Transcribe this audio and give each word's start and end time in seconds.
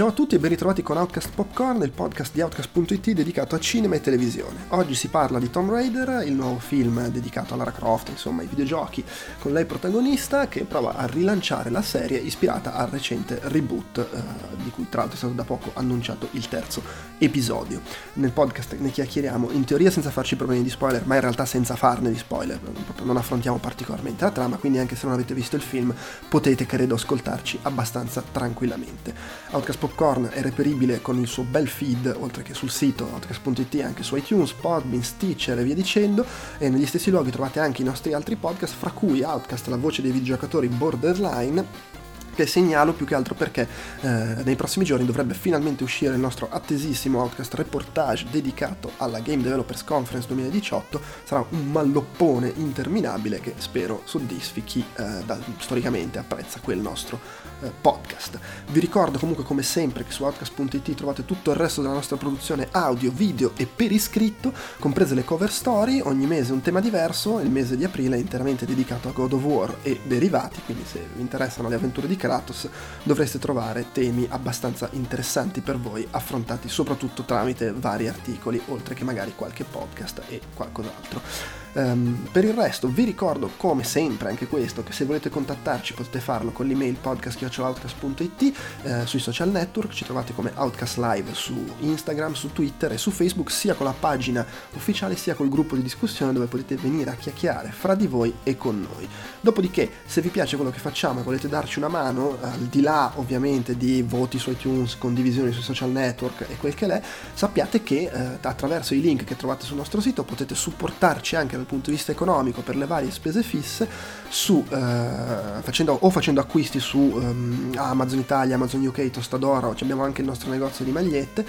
Ciao 0.00 0.08
a 0.08 0.12
tutti 0.12 0.34
e 0.34 0.38
ben 0.38 0.48
ritrovati 0.48 0.80
con 0.80 0.96
Outcast 0.96 1.28
Popcorn, 1.34 1.82
il 1.82 1.90
podcast 1.90 2.32
di 2.32 2.40
Outcast.it 2.40 3.10
dedicato 3.10 3.54
a 3.54 3.58
cinema 3.58 3.96
e 3.96 4.00
televisione. 4.00 4.64
Oggi 4.68 4.94
si 4.94 5.08
parla 5.08 5.38
di 5.38 5.50
Tomb 5.50 5.68
Raider, 5.68 6.26
il 6.26 6.32
nuovo 6.32 6.58
film 6.58 7.08
dedicato 7.08 7.52
a 7.52 7.58
Lara 7.58 7.70
Croft, 7.70 8.08
insomma 8.08 8.40
ai 8.40 8.46
videogiochi, 8.46 9.04
con 9.40 9.52
lei 9.52 9.66
protagonista 9.66 10.48
che 10.48 10.64
prova 10.64 10.94
a 10.94 11.04
rilanciare 11.04 11.68
la 11.68 11.82
serie 11.82 12.16
ispirata 12.16 12.72
al 12.72 12.88
recente 12.88 13.40
reboot, 13.42 13.98
eh, 13.98 14.62
di 14.62 14.70
cui 14.70 14.86
tra 14.88 15.00
l'altro 15.00 15.16
è 15.16 15.18
stato 15.18 15.34
da 15.34 15.44
poco 15.44 15.70
annunciato 15.74 16.28
il 16.30 16.48
terzo 16.48 16.82
episodio. 17.18 17.82
Nel 18.14 18.30
podcast 18.30 18.76
ne 18.78 18.90
chiacchieriamo 18.90 19.50
in 19.50 19.64
teoria 19.64 19.90
senza 19.90 20.10
farci 20.10 20.34
problemi 20.34 20.62
di 20.62 20.70
spoiler, 20.70 21.04
ma 21.04 21.16
in 21.16 21.20
realtà 21.20 21.44
senza 21.44 21.76
farne 21.76 22.10
di 22.10 22.16
spoiler, 22.16 22.58
non 23.02 23.18
affrontiamo 23.18 23.58
particolarmente 23.58 24.24
la 24.24 24.30
trama, 24.30 24.56
quindi 24.56 24.78
anche 24.78 24.96
se 24.96 25.04
non 25.04 25.12
avete 25.12 25.34
visto 25.34 25.56
il 25.56 25.62
film 25.62 25.94
potete 26.26 26.64
credo 26.64 26.94
ascoltarci 26.94 27.58
abbastanza 27.64 28.22
tranquillamente. 28.32 29.12
Outcast 29.50 29.78
Popcorn 29.78 29.88
è 30.30 30.40
reperibile 30.40 31.00
con 31.00 31.18
il 31.18 31.26
suo 31.26 31.42
bel 31.42 31.68
feed, 31.68 32.16
oltre 32.18 32.42
che 32.42 32.54
sul 32.54 32.70
sito 32.70 33.08
outcast.it, 33.12 33.82
anche 33.82 34.02
su 34.02 34.16
iTunes, 34.16 34.52
Podbean, 34.52 35.02
Stitcher 35.02 35.58
e 35.58 35.62
via 35.62 35.74
dicendo, 35.74 36.24
e 36.58 36.68
negli 36.68 36.86
stessi 36.86 37.10
luoghi 37.10 37.30
trovate 37.30 37.60
anche 37.60 37.82
i 37.82 37.84
nostri 37.84 38.12
altri 38.12 38.36
podcast, 38.36 38.74
fra 38.78 38.90
cui 38.90 39.22
Outcast, 39.22 39.68
la 39.68 39.76
voce 39.76 40.02
dei 40.02 40.10
videogiocatori 40.10 40.68
Borderline, 40.68 41.98
che 42.34 42.46
segnalo 42.46 42.92
più 42.94 43.04
che 43.04 43.14
altro 43.14 43.34
perché 43.34 43.68
eh, 44.00 44.42
nei 44.42 44.56
prossimi 44.56 44.84
giorni 44.84 45.04
dovrebbe 45.04 45.34
finalmente 45.34 45.82
uscire 45.82 46.14
il 46.14 46.20
nostro 46.20 46.48
attesissimo 46.50 47.20
Outcast 47.20 47.54
reportage 47.54 48.26
dedicato 48.30 48.92
alla 48.96 49.20
Game 49.20 49.42
Developers 49.42 49.84
Conference 49.84 50.26
2018. 50.28 51.00
Sarà 51.24 51.44
un 51.50 51.70
malloppone 51.70 52.52
interminabile 52.56 53.40
che 53.40 53.54
spero 53.58 54.02
soddisfi 54.04 54.64
chi 54.64 54.82
eh, 54.96 55.22
da, 55.26 55.38
storicamente 55.58 56.18
apprezza 56.18 56.60
quel 56.60 56.78
nostro 56.78 57.49
podcast. 57.80 58.38
Vi 58.68 58.80
ricordo 58.80 59.18
comunque 59.18 59.44
come 59.44 59.62
sempre 59.62 60.04
che 60.04 60.12
su 60.12 60.24
outcast.it 60.24 60.94
trovate 60.94 61.24
tutto 61.24 61.50
il 61.50 61.56
resto 61.56 61.82
della 61.82 61.94
nostra 61.94 62.16
produzione 62.16 62.68
audio, 62.70 63.10
video 63.10 63.52
e 63.56 63.66
per 63.66 63.92
iscritto, 63.92 64.52
comprese 64.78 65.14
le 65.14 65.24
cover 65.24 65.50
story, 65.50 66.00
ogni 66.00 66.26
mese 66.26 66.52
un 66.52 66.60
tema 66.60 66.80
diverso, 66.80 67.40
il 67.40 67.50
mese 67.50 67.76
di 67.76 67.84
aprile 67.84 68.16
è 68.16 68.20
interamente 68.20 68.66
dedicato 68.66 69.08
a 69.08 69.12
God 69.12 69.32
of 69.32 69.42
War 69.42 69.76
e 69.82 70.00
derivati, 70.04 70.60
quindi 70.64 70.84
se 70.84 71.06
vi 71.14 71.20
interessano 71.20 71.68
le 71.68 71.74
avventure 71.76 72.06
di 72.06 72.16
Kratos 72.16 72.68
dovreste 73.02 73.38
trovare 73.38 73.86
temi 73.92 74.26
abbastanza 74.28 74.88
interessanti 74.92 75.60
per 75.60 75.78
voi, 75.78 76.06
affrontati 76.10 76.68
soprattutto 76.68 77.24
tramite 77.24 77.72
vari 77.72 78.08
articoli, 78.08 78.60
oltre 78.68 78.94
che 78.94 79.04
magari 79.04 79.32
qualche 79.34 79.64
podcast 79.64 80.22
e 80.28 80.40
qualcos'altro. 80.54 81.59
Um, 81.72 82.26
per 82.32 82.44
il 82.44 82.52
resto 82.52 82.88
vi 82.88 83.04
ricordo 83.04 83.48
come 83.56 83.84
sempre 83.84 84.28
anche 84.28 84.48
questo 84.48 84.82
che 84.82 84.92
se 84.92 85.04
volete 85.04 85.30
contattarci 85.30 85.94
potete 85.94 86.18
farlo 86.18 86.50
con 86.50 86.66
l'email 86.66 86.96
podcast.outcast.it 87.00 88.52
eh, 88.82 89.06
sui 89.06 89.20
social 89.20 89.50
network 89.50 89.92
ci 89.92 90.04
trovate 90.04 90.34
come 90.34 90.50
Outcast 90.56 90.96
Live 90.96 91.32
su 91.32 91.64
Instagram, 91.78 92.32
su 92.32 92.52
Twitter 92.52 92.90
e 92.90 92.98
su 92.98 93.12
Facebook 93.12 93.52
sia 93.52 93.74
con 93.74 93.86
la 93.86 93.94
pagina 93.96 94.44
ufficiale 94.74 95.14
sia 95.14 95.34
col 95.34 95.48
gruppo 95.48 95.76
di 95.76 95.82
discussione 95.82 96.32
dove 96.32 96.46
potete 96.46 96.74
venire 96.74 97.10
a 97.10 97.14
chiacchierare 97.14 97.70
fra 97.70 97.94
di 97.94 98.08
voi 98.08 98.34
e 98.42 98.56
con 98.56 98.80
noi. 98.80 99.08
Dopodiché 99.40 99.88
se 100.04 100.20
vi 100.20 100.28
piace 100.30 100.56
quello 100.56 100.72
che 100.72 100.80
facciamo 100.80 101.20
e 101.20 101.22
volete 101.22 101.48
darci 101.48 101.78
una 101.78 101.88
mano 101.88 102.36
al 102.40 102.58
di 102.62 102.80
là 102.80 103.12
ovviamente 103.14 103.76
di 103.76 104.02
voti 104.02 104.40
su 104.40 104.50
iTunes, 104.50 104.98
condivisioni 104.98 105.52
sui 105.52 105.62
social 105.62 105.90
network 105.90 106.46
e 106.48 106.56
quel 106.56 106.74
che 106.74 106.86
l'è, 106.88 107.00
sappiate 107.32 107.84
che 107.84 108.10
eh, 108.12 108.38
attraverso 108.40 108.94
i 108.94 109.00
link 109.00 109.22
che 109.22 109.36
trovate 109.36 109.64
sul 109.64 109.76
nostro 109.76 110.00
sito 110.00 110.24
potete 110.24 110.56
supportarci 110.56 111.36
anche 111.36 111.58
dal 111.60 111.68
punto 111.68 111.90
di 111.90 111.96
vista 111.96 112.12
economico 112.12 112.62
per 112.62 112.76
le 112.76 112.86
varie 112.86 113.10
spese 113.10 113.42
fisse 113.42 113.88
su, 114.28 114.64
eh, 114.68 115.60
facendo, 115.60 115.96
o 116.00 116.10
facendo 116.10 116.40
acquisti 116.40 116.80
su 116.80 116.98
um, 116.98 117.72
Amazon 117.76 118.18
Italia, 118.18 118.54
Amazon 118.54 118.84
UK, 118.86 119.10
Tostadora, 119.10 119.68
abbiamo 119.68 120.02
anche 120.02 120.22
il 120.22 120.26
nostro 120.26 120.50
negozio 120.50 120.84
di 120.84 120.90
magliette 120.90 121.44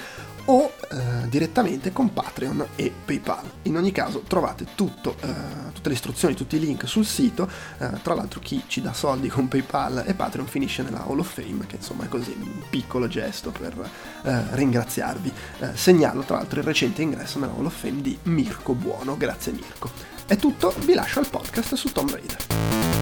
o 0.45 0.73
eh, 0.91 1.27
direttamente 1.29 1.91
con 1.91 2.13
Patreon 2.13 2.67
e 2.75 2.91
PayPal. 3.05 3.43
In 3.63 3.77
ogni 3.77 3.91
caso 3.91 4.23
trovate 4.27 4.67
tutto, 4.75 5.15
eh, 5.21 5.71
tutte 5.73 5.89
le 5.89 5.95
istruzioni, 5.95 6.35
tutti 6.35 6.55
i 6.55 6.59
link 6.59 6.87
sul 6.87 7.05
sito, 7.05 7.49
eh, 7.77 7.89
tra 8.01 8.13
l'altro 8.13 8.39
chi 8.39 8.63
ci 8.67 8.81
dà 8.81 8.93
soldi 8.93 9.27
con 9.27 9.47
PayPal 9.47 10.03
e 10.05 10.13
Patreon 10.13 10.47
finisce 10.47 10.83
nella 10.83 11.05
Hall 11.05 11.19
of 11.19 11.33
Fame, 11.33 11.65
che 11.67 11.77
insomma 11.77 12.05
è 12.05 12.07
così 12.07 12.35
un 12.37 12.63
piccolo 12.69 13.07
gesto 13.07 13.51
per 13.51 13.73
eh, 14.23 14.55
ringraziarvi. 14.55 15.31
Eh, 15.59 15.75
segnalo 15.75 16.21
tra 16.21 16.37
l'altro 16.37 16.59
il 16.59 16.65
recente 16.65 17.01
ingresso 17.01 17.39
nella 17.39 17.53
Hall 17.53 17.65
of 17.65 17.79
Fame 17.79 18.01
di 18.01 18.17
Mirko 18.23 18.73
Buono, 18.73 19.17
grazie 19.17 19.51
Mirko. 19.51 19.89
È 20.25 20.35
tutto, 20.37 20.73
vi 20.85 20.93
lascio 20.93 21.19
al 21.19 21.27
podcast 21.27 21.75
su 21.75 21.91
Tomb 21.91 22.09
Raider. 22.09 23.00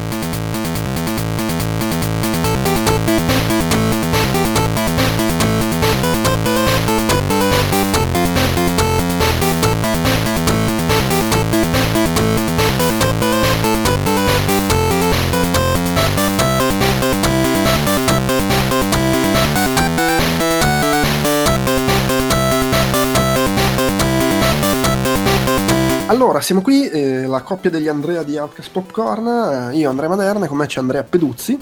Allora, 26.40 26.42
siamo 26.42 26.62
qui, 26.62 26.90
eh, 26.90 27.26
la 27.26 27.42
coppia 27.42 27.70
degli 27.70 27.90
Andrea 27.90 28.24
di 28.24 28.38
Outcast 28.38 28.72
Popcorn, 28.72 29.72
eh, 29.74 29.78
io 29.78 29.90
Andrea 29.90 30.08
Maderna, 30.08 30.48
con 30.48 30.56
me 30.56 30.68
c'è 30.68 30.80
Andrea 30.80 31.04
Peduzzi, 31.04 31.60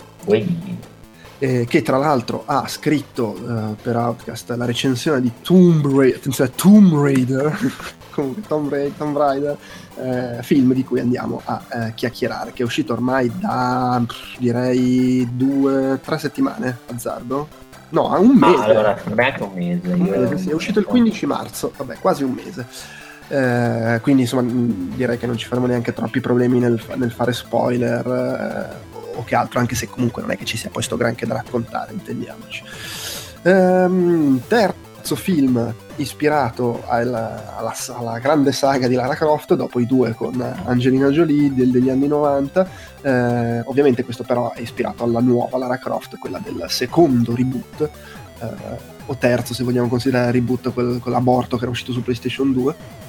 eh, 1.40 1.66
che 1.68 1.82
tra 1.82 1.98
l'altro 1.98 2.44
ha 2.46 2.68
scritto 2.68 3.36
eh, 3.36 3.76
per 3.82 3.96
Outcast 3.96 4.52
la 4.52 4.66
recensione 4.66 5.20
di 5.20 5.32
Tomb 5.42 5.84
Raider, 5.88 6.32
cioè 6.32 6.52
Tomb 6.52 6.94
Raider, 6.94 7.58
comunque 8.12 8.44
Tomb 8.48 8.70
Raider, 8.70 8.92
Tomb 8.98 9.18
Raider 9.18 9.58
eh, 9.96 10.44
film 10.44 10.74
di 10.74 10.84
cui 10.84 11.00
andiamo 11.00 11.42
a 11.44 11.62
eh, 11.70 11.94
chiacchierare, 11.96 12.54
che 12.54 12.62
è 12.62 12.66
uscito 12.66 12.94
ormai 12.94 13.32
da 13.36 14.00
direi 14.38 15.28
due, 15.34 16.00
tre 16.04 16.20
settimane, 16.20 16.78
azzardo. 16.94 17.48
No, 17.90 18.12
a 18.12 18.20
un 18.20 18.36
mese. 18.36 18.62
Ah, 18.62 18.64
allora, 18.66 19.02
neanche 19.16 19.42
un 19.42 19.54
mese. 19.54 19.88
Un 19.92 20.02
mese 20.02 20.38
sì, 20.38 20.50
è 20.50 20.54
uscito 20.54 20.78
il 20.78 20.86
15 20.86 21.26
marzo, 21.26 21.72
vabbè, 21.76 21.98
quasi 22.00 22.24
un 22.24 22.34
mese. 22.34 23.06
Eh, 23.30 24.00
quindi 24.02 24.22
insomma 24.22 24.44
direi 24.96 25.18
che 25.18 25.26
non 25.26 25.38
ci 25.38 25.48
faremo 25.48 25.68
neanche 25.68 25.92
troppi 25.92 26.22
problemi 26.22 26.60
nel, 26.60 26.82
nel 26.96 27.12
fare 27.12 27.34
spoiler 27.34 28.06
eh, 28.06 28.96
o 29.18 29.24
che 29.26 29.36
altro, 29.36 29.60
anche 29.60 29.76
se 29.76 29.88
comunque 29.88 30.22
non 30.22 30.32
è 30.32 30.38
che 30.38 30.46
ci 30.46 30.58
sia 30.58 30.70
poi 30.70 30.84
sto 30.84 30.96
granché 30.96 31.26
da 31.26 31.34
raccontare, 31.36 31.92
intendiamoci. 31.92 32.64
Ehm, 33.44 34.42
terzo 34.48 35.16
film 35.16 35.74
ispirato 35.96 36.84
alla, 36.86 37.58
alla, 37.58 37.74
alla, 37.96 38.20
grande 38.20 38.52
saga 38.52 38.88
di 38.88 38.96
Lara 38.96 39.16
Croft, 39.16 39.56
dopo 39.56 39.80
i 39.80 39.86
due 39.86 40.14
con 40.14 40.40
Angelina 40.66 41.10
Jolie 41.10 41.54
del, 41.54 41.72
degli 41.72 41.90
anni 41.90 42.08
90. 42.08 42.70
Eh, 43.02 43.62
ovviamente 43.66 44.04
questo 44.04 44.24
però 44.24 44.54
è 44.54 44.62
ispirato 44.62 45.04
alla 45.04 45.20
nuova 45.20 45.58
Lara 45.58 45.78
Croft, 45.78 46.18
quella 46.18 46.40
del 46.40 46.66
secondo 46.68 47.36
reboot, 47.36 47.90
eh, 48.40 48.48
o 49.06 49.16
terzo 49.18 49.54
se 49.54 49.64
vogliamo 49.64 49.88
considerare 49.88 50.32
reboot 50.32 50.72
quel, 50.72 51.00
quell'aborto 51.02 51.58
che 51.58 51.64
era 51.64 51.72
uscito 51.72 51.92
su 51.92 52.04
PlayStation 52.04 52.54
2 52.54 53.06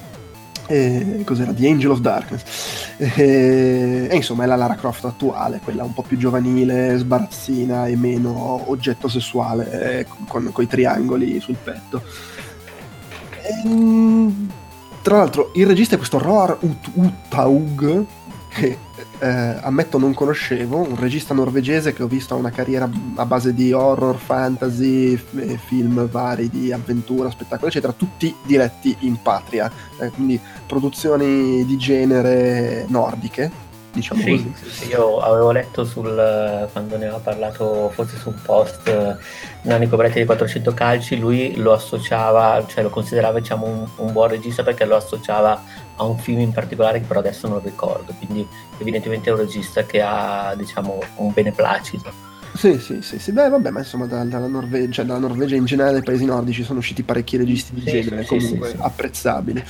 e 0.69 1.23
cos'era? 1.25 1.53
The 1.53 1.67
Angel 1.67 1.91
of 1.91 2.01
Darkness. 2.01 2.95
E, 2.99 4.07
e, 4.11 4.15
insomma 4.15 4.45
è 4.45 4.47
la 4.47 4.57
Lara 4.57 4.75
Croft 4.75 5.05
attuale, 5.07 5.61
quella 5.65 5.83
un 5.83 5.95
po' 5.95 6.03
più 6.03 6.19
giovanile, 6.19 6.97
sbarazzina 6.99 7.87
e 7.87 7.97
meno 7.97 8.71
oggetto 8.71 9.09
sessuale, 9.09 10.07
con, 10.29 10.51
con 10.53 10.65
i 10.65 10.67
triangoli 10.67 11.41
sul 11.41 11.57
petto. 11.57 12.03
E, 13.43 14.31
tra 15.01 15.17
l'altro 15.17 15.53
il 15.55 15.67
regista 15.67 15.95
è 15.95 15.99
questo 15.99 16.19
Roar 16.19 16.59
Ut- 16.61 16.91
Utaug, 16.93 18.05
che 18.49 18.79
eh, 19.19 19.27
ammetto 19.27 19.99
non 19.99 20.15
conoscevo, 20.15 20.79
un 20.79 20.97
regista 20.99 21.35
norvegese 21.35 21.93
che 21.93 22.03
ho 22.03 22.07
visto 22.07 22.35
ha 22.35 22.37
una 22.37 22.51
carriera 22.51 22.89
a 23.17 23.27
base 23.27 23.55
di 23.55 23.73
horror, 23.73 24.17
fantasy, 24.17 25.17
f- 25.17 25.57
film 25.67 26.09
vari 26.09 26.49
di 26.49 26.73
avventura, 26.73 27.31
spettacolo, 27.31 27.69
eccetera, 27.69 27.93
tutti 27.93 28.35
diretti 28.45 28.97
in 29.01 29.21
patria, 29.21 29.71
eh, 30.01 30.11
quindi 30.11 30.41
produzioni 30.67 31.65
di 31.65 31.77
genere 31.77 32.85
nordiche. 32.89 33.67
Diciamo 33.91 34.21
sì, 34.21 34.53
sì, 34.69 34.89
io 34.89 35.19
avevo 35.19 35.51
letto 35.51 35.85
sul, 35.85 36.69
quando 36.71 36.97
ne 36.99 37.05
aveva 37.07 37.19
parlato 37.19 37.91
forse 37.95 38.17
su 38.19 38.29
un 38.29 38.39
post 38.45 38.87
eh, 38.87 39.17
Nanico 39.63 39.97
Bretti 39.97 40.21
di 40.21 40.27
400 40.27 40.75
calci, 40.75 41.19
lui 41.19 41.57
lo 41.57 41.73
associava, 41.73 42.65
cioè 42.69 42.83
lo 42.83 42.91
considerava 42.91 43.41
diciamo 43.41 43.67
un, 43.67 43.89
un 43.97 44.13
buon 44.13 44.29
regista 44.29 44.63
perché 44.63 44.85
lo 44.85 44.95
associava 44.95 45.61
a 45.99 46.05
un 46.05 46.19
film 46.19 46.41
in 46.41 46.53
particolare 46.53 47.01
che 47.01 47.07
però 47.07 47.21
adesso 47.21 47.47
non 47.49 47.63
ricordo, 47.63 48.15
quindi 48.19 48.47
evidentemente 48.79 49.29
è 49.29 49.33
un 49.33 49.39
regista 49.39 49.85
che 49.85 50.01
ha 50.01 50.55
diciamo 50.57 50.99
un 51.17 51.33
beneplacito. 51.33 52.27
Sì, 52.55 52.79
sì, 52.79 53.03
sì, 53.03 53.19
sì. 53.19 53.33
Beh, 53.33 53.51
vabbè, 53.51 53.71
ma 53.71 53.81
insomma 53.81 54.07
da, 54.07 54.25
dalla, 54.25 54.47
Norvegia, 54.47 54.91
cioè, 54.91 55.05
dalla 55.05 55.21
Norvegia 55.21 55.55
in 55.55 55.65
generale 55.65 55.93
dai 55.93 56.03
paesi 56.03 56.25
nordici 56.25 56.65
sono 56.65 56.79
usciti 56.79 57.03
parecchi 57.03 57.37
registi 57.37 57.75
di 57.75 57.83
sì, 57.83 58.03
genere, 58.03 58.25
sì, 58.25 58.37
comunque 58.37 58.69
sì, 58.71 58.77
apprezzabili. 58.81 59.63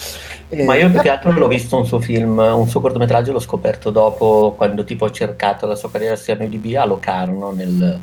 E... 0.48 0.64
Ma 0.64 0.74
io 0.76 0.90
più 0.90 1.00
che 1.00 1.10
altro 1.10 1.32
l'ho 1.32 1.48
visto 1.48 1.76
un 1.76 1.84
suo 1.84 2.00
film, 2.00 2.38
un 2.38 2.68
suo 2.68 2.80
cortometraggio 2.80 3.32
l'ho 3.32 3.40
scoperto 3.40 3.90
dopo, 3.90 4.54
quando 4.56 4.84
tipo 4.84 5.04
ho 5.04 5.10
cercato 5.10 5.66
la 5.66 5.74
sua 5.74 5.90
carriera 5.90 6.16
sia 6.16 6.34
di 6.36 6.56
B 6.56 6.74
a 6.76 6.86
Locarno 6.86 7.50
nel, 7.50 8.00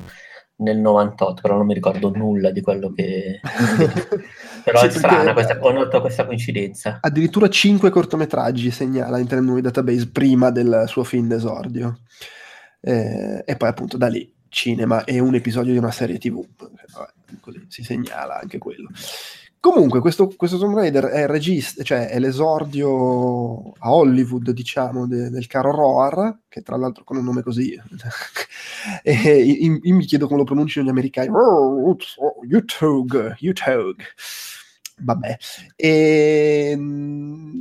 nel 0.58 0.78
98, 0.78 1.42
però 1.42 1.58
non 1.58 1.66
mi 1.66 1.74
ricordo 1.74 2.12
nulla 2.14 2.52
di 2.52 2.62
quello 2.62 2.92
che... 2.94 3.40
però 4.66 4.80
sì, 4.80 4.88
è 4.88 4.90
strana, 4.90 5.34
questa, 5.34 5.58
ho 5.62 5.72
notato 5.72 6.02
questa 6.02 6.26
coincidenza. 6.26 6.98
Addirittura 7.02 7.48
5 7.48 7.92
cortometraggi 7.92 8.72
segnala 8.72 9.20
in 9.20 9.28
termini 9.28 9.62
database 9.62 10.10
prima 10.10 10.50
del 10.50 10.86
suo 10.88 11.04
film 11.04 11.28
d'esordio. 11.28 12.00
Eh, 12.82 13.44
e 13.46 13.56
poi 13.56 13.70
appunto 13.70 13.98
da 13.98 14.08
lì 14.08 14.32
cinema 14.50 15.04
e 15.04 15.20
un 15.20 15.36
episodio 15.36 15.72
di 15.72 15.78
una 15.78 15.92
serie 15.92 16.18
tv. 16.18 16.44
Vabbè, 16.58 17.14
così 17.42 17.66
si 17.68 17.84
segnala 17.84 18.40
anche 18.40 18.58
quello. 18.58 18.90
Comunque, 19.60 20.00
questo, 20.00 20.32
questo 20.38 20.60
Tomb 20.60 20.76
Raider 20.76 21.06
è, 21.06 21.26
regist- 21.26 21.82
cioè, 21.82 22.08
è 22.08 22.20
l'esordio 22.20 23.72
a 23.80 23.92
Hollywood, 23.92 24.52
diciamo, 24.52 25.08
de- 25.08 25.32
del 25.32 25.48
caro 25.48 25.72
Roar, 25.72 26.42
che 26.48 26.62
tra 26.62 26.78
l'altro 26.78 27.04
con 27.04 27.18
un 27.18 27.24
nome 27.24 27.42
così. 27.42 27.74
e 29.02 29.44
in, 29.44 29.80
in, 29.82 29.96
mi 29.96 30.06
chiedo 30.06 30.28
come 30.28 30.40
lo 30.40 30.46
pronunciano 30.46 30.86
gli 30.86 30.92
americani. 30.92 31.30
Oh, 31.30 31.98
YouTube, 32.48 33.36
YouTube. 33.40 34.04
Vabbè. 34.98 35.38
E, 35.76 36.70
ehm, 36.72 37.60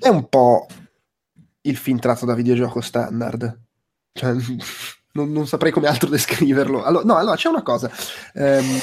è 0.00 0.08
un 0.08 0.28
po' 0.28 0.66
il 1.62 1.76
film 1.76 1.98
tratto 1.98 2.26
da 2.26 2.34
videogioco 2.34 2.80
standard. 2.80 3.60
Cioè, 4.12 4.34
non, 5.12 5.32
non 5.32 5.46
saprei 5.46 5.72
come 5.72 5.88
altro 5.88 6.08
descriverlo. 6.08 6.84
Allora, 6.84 7.04
no, 7.04 7.16
allora 7.16 7.36
c'è 7.36 7.48
una 7.48 7.62
cosa. 7.62 7.90
Um, 8.34 8.78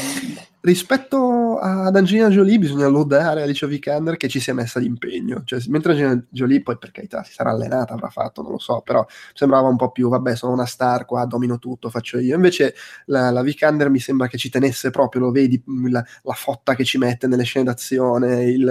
rispetto 0.63 1.59
ad 1.59 1.93
Angelina 1.93 2.29
Jolie 2.29 2.57
bisogna 2.57 2.87
lodare 2.87 3.41
Alicia 3.41 3.67
Vikander 3.67 4.15
che 4.15 4.29
ci 4.29 4.39
sia 4.39 4.53
messa 4.53 4.79
d'impegno. 4.79 5.41
Cioè, 5.43 5.59
mentre 5.67 5.91
Angelina 5.91 6.25
Jolie 6.29 6.61
poi 6.61 6.77
per 6.77 6.91
carità 6.91 7.21
si 7.23 7.33
sarà 7.33 7.51
allenata 7.51 7.93
avrà 7.93 8.09
fatto 8.09 8.41
non 8.41 8.51
lo 8.51 8.59
so 8.59 8.79
però 8.79 9.05
sembrava 9.33 9.67
un 9.67 9.75
po' 9.75 9.91
più 9.91 10.07
vabbè 10.07 10.35
sono 10.35 10.53
una 10.53 10.65
star 10.65 11.05
qua 11.05 11.25
domino 11.25 11.59
tutto 11.59 11.89
faccio 11.89 12.17
io. 12.17 12.35
Invece 12.35 12.75
la, 13.07 13.29
la 13.29 13.41
Vikander 13.41 13.89
mi 13.89 13.99
sembra 13.99 14.27
che 14.27 14.37
ci 14.37 14.49
tenesse 14.49 14.89
proprio 14.89 15.23
lo 15.23 15.31
vedi 15.31 15.61
la, 15.89 16.03
la 16.23 16.33
fotta 16.33 16.75
che 16.75 16.85
ci 16.85 16.97
mette 16.97 17.27
nelle 17.27 17.43
scene 17.43 17.65
d'azione 17.65 18.43
il, 18.45 18.63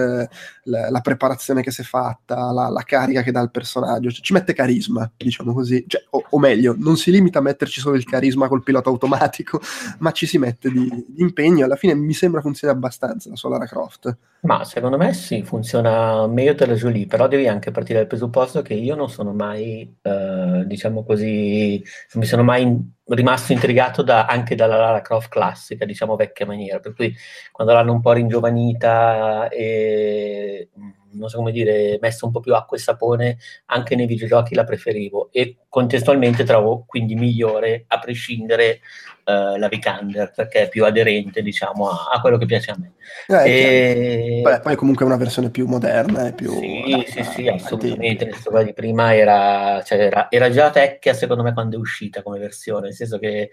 la, 0.64 0.90
la, 0.90 1.00
preparazione 1.00 1.62
che 1.62 1.70
si 1.70 1.82
è 1.82 1.84
fatta 1.84 2.52
la, 2.52 2.68
la 2.68 2.82
carica 2.84 3.22
che 3.22 3.32
dà 3.32 3.40
al 3.40 3.50
personaggio 3.50 4.10
cioè, 4.10 4.22
ci 4.22 4.32
mette 4.32 4.54
carisma 4.54 5.10
diciamo 5.14 5.52
così. 5.52 5.84
Cioè, 5.86 6.02
o, 6.10 6.24
o, 6.30 6.38
meglio 6.38 6.74
non 6.78 6.96
si 6.96 7.10
limita 7.10 7.40
a 7.40 7.42
metterci 7.42 7.80
solo 7.80 7.96
il 7.96 8.04
carisma 8.04 8.48
col 8.48 8.62
pilota 8.62 8.88
automatico 8.88 9.60
ma 10.00 10.10
ci 10.12 10.24
si 10.24 10.38
mette 10.38 10.70
di, 10.70 10.88
di 11.06 11.20
impegno. 11.20 11.66
Alla 11.66 11.76
fine 11.76 11.81
mi 11.94 12.12
sembra 12.12 12.40
funzioni 12.40 12.72
abbastanza 12.74 13.28
la 13.28 13.36
sua 13.36 13.50
Lara 13.50 13.66
Croft. 13.66 14.16
Ma 14.42 14.64
secondo 14.64 14.96
me 14.96 15.12
sì, 15.12 15.42
funziona 15.42 16.26
meglio 16.26 16.54
della 16.54 16.74
Jolie, 16.74 17.06
però 17.06 17.28
devi 17.28 17.46
anche 17.46 17.70
partire 17.70 17.98
dal 17.98 18.08
presupposto 18.08 18.60
che 18.62 18.74
io 18.74 18.96
non 18.96 19.08
sono 19.08 19.32
mai, 19.32 19.96
eh, 20.02 20.64
diciamo 20.66 21.04
così, 21.04 21.82
mi 22.14 22.24
sono 22.24 22.42
mai 22.42 22.92
rimasto 23.04 23.52
intrigato 23.52 24.02
da, 24.02 24.26
anche 24.26 24.54
dalla 24.54 24.76
Lara 24.76 25.00
Croft 25.00 25.28
classica, 25.28 25.84
diciamo 25.84 26.16
vecchia 26.16 26.46
maniera, 26.46 26.80
per 26.80 26.94
cui 26.94 27.14
quando 27.52 27.72
l'hanno 27.72 27.92
un 27.92 28.00
po' 28.00 28.12
ringiovanita 28.12 29.48
e 29.48 30.68
non 31.12 31.28
so 31.28 31.38
come 31.38 31.52
dire, 31.52 31.98
messa 32.00 32.26
un 32.26 32.32
po' 32.32 32.40
più 32.40 32.54
acqua 32.54 32.76
e 32.76 32.80
sapone, 32.80 33.38
anche 33.66 33.94
nei 33.96 34.06
videogiochi 34.06 34.54
la 34.54 34.64
preferivo 34.64 35.28
e 35.30 35.58
contestualmente 35.68 36.44
trovo 36.44 36.84
quindi 36.86 37.14
migliore, 37.14 37.84
a 37.88 37.98
prescindere, 37.98 38.80
uh, 39.24 39.56
la 39.56 39.68
Vikander, 39.68 40.32
perché 40.34 40.62
è 40.62 40.68
più 40.68 40.84
aderente, 40.84 41.42
diciamo, 41.42 41.88
a, 41.88 42.10
a 42.14 42.20
quello 42.20 42.38
che 42.38 42.46
piace 42.46 42.70
a 42.70 42.76
me. 42.78 42.92
Eh, 43.26 44.38
e... 44.38 44.40
Beh, 44.42 44.60
poi 44.60 44.76
comunque 44.76 45.04
è 45.04 45.08
una 45.08 45.16
versione 45.16 45.50
più 45.50 45.66
moderna 45.66 46.28
e 46.28 46.32
più... 46.32 46.50
Sì, 46.58 46.82
adatta, 46.92 47.10
sì, 47.10 47.24
sì, 47.24 47.48
assolutamente, 47.48 48.34
quella 48.44 48.64
di 48.64 48.72
prima 48.72 49.14
era, 49.14 49.82
cioè, 49.82 49.98
era, 49.98 50.30
era 50.30 50.50
già 50.50 50.70
tecchia 50.70 51.14
secondo 51.14 51.42
me 51.42 51.52
quando 51.52 51.76
è 51.76 51.78
uscita 51.78 52.22
come 52.22 52.38
versione, 52.38 52.86
nel 52.86 52.94
senso 52.94 53.18
che 53.18 53.50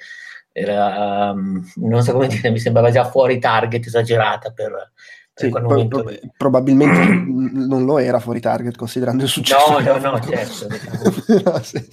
era, 0.52 1.32
um, 1.32 1.64
non 1.76 2.04
so 2.04 2.14
come 2.14 2.28
dire, 2.28 2.50
mi 2.50 2.60
sembrava 2.60 2.92
già 2.92 3.06
fuori 3.06 3.40
target, 3.40 3.86
esagerata 3.86 4.52
per 4.52 4.92
sì, 5.40 5.48
poi, 5.48 5.88
prob- 5.88 6.20
probabilmente 6.36 7.24
non 7.26 7.86
lo 7.86 7.98
era 7.98 8.20
fuori 8.20 8.42
target 8.42 8.76
considerando 8.76 9.24
il 9.24 9.30
successo. 9.30 9.80
No, 9.80 9.98
no, 9.98 10.12
no, 10.12 10.20
certo. 10.20 10.68
Diciamo. 10.68 11.42
no, 11.56 11.64
sì. 11.64 11.88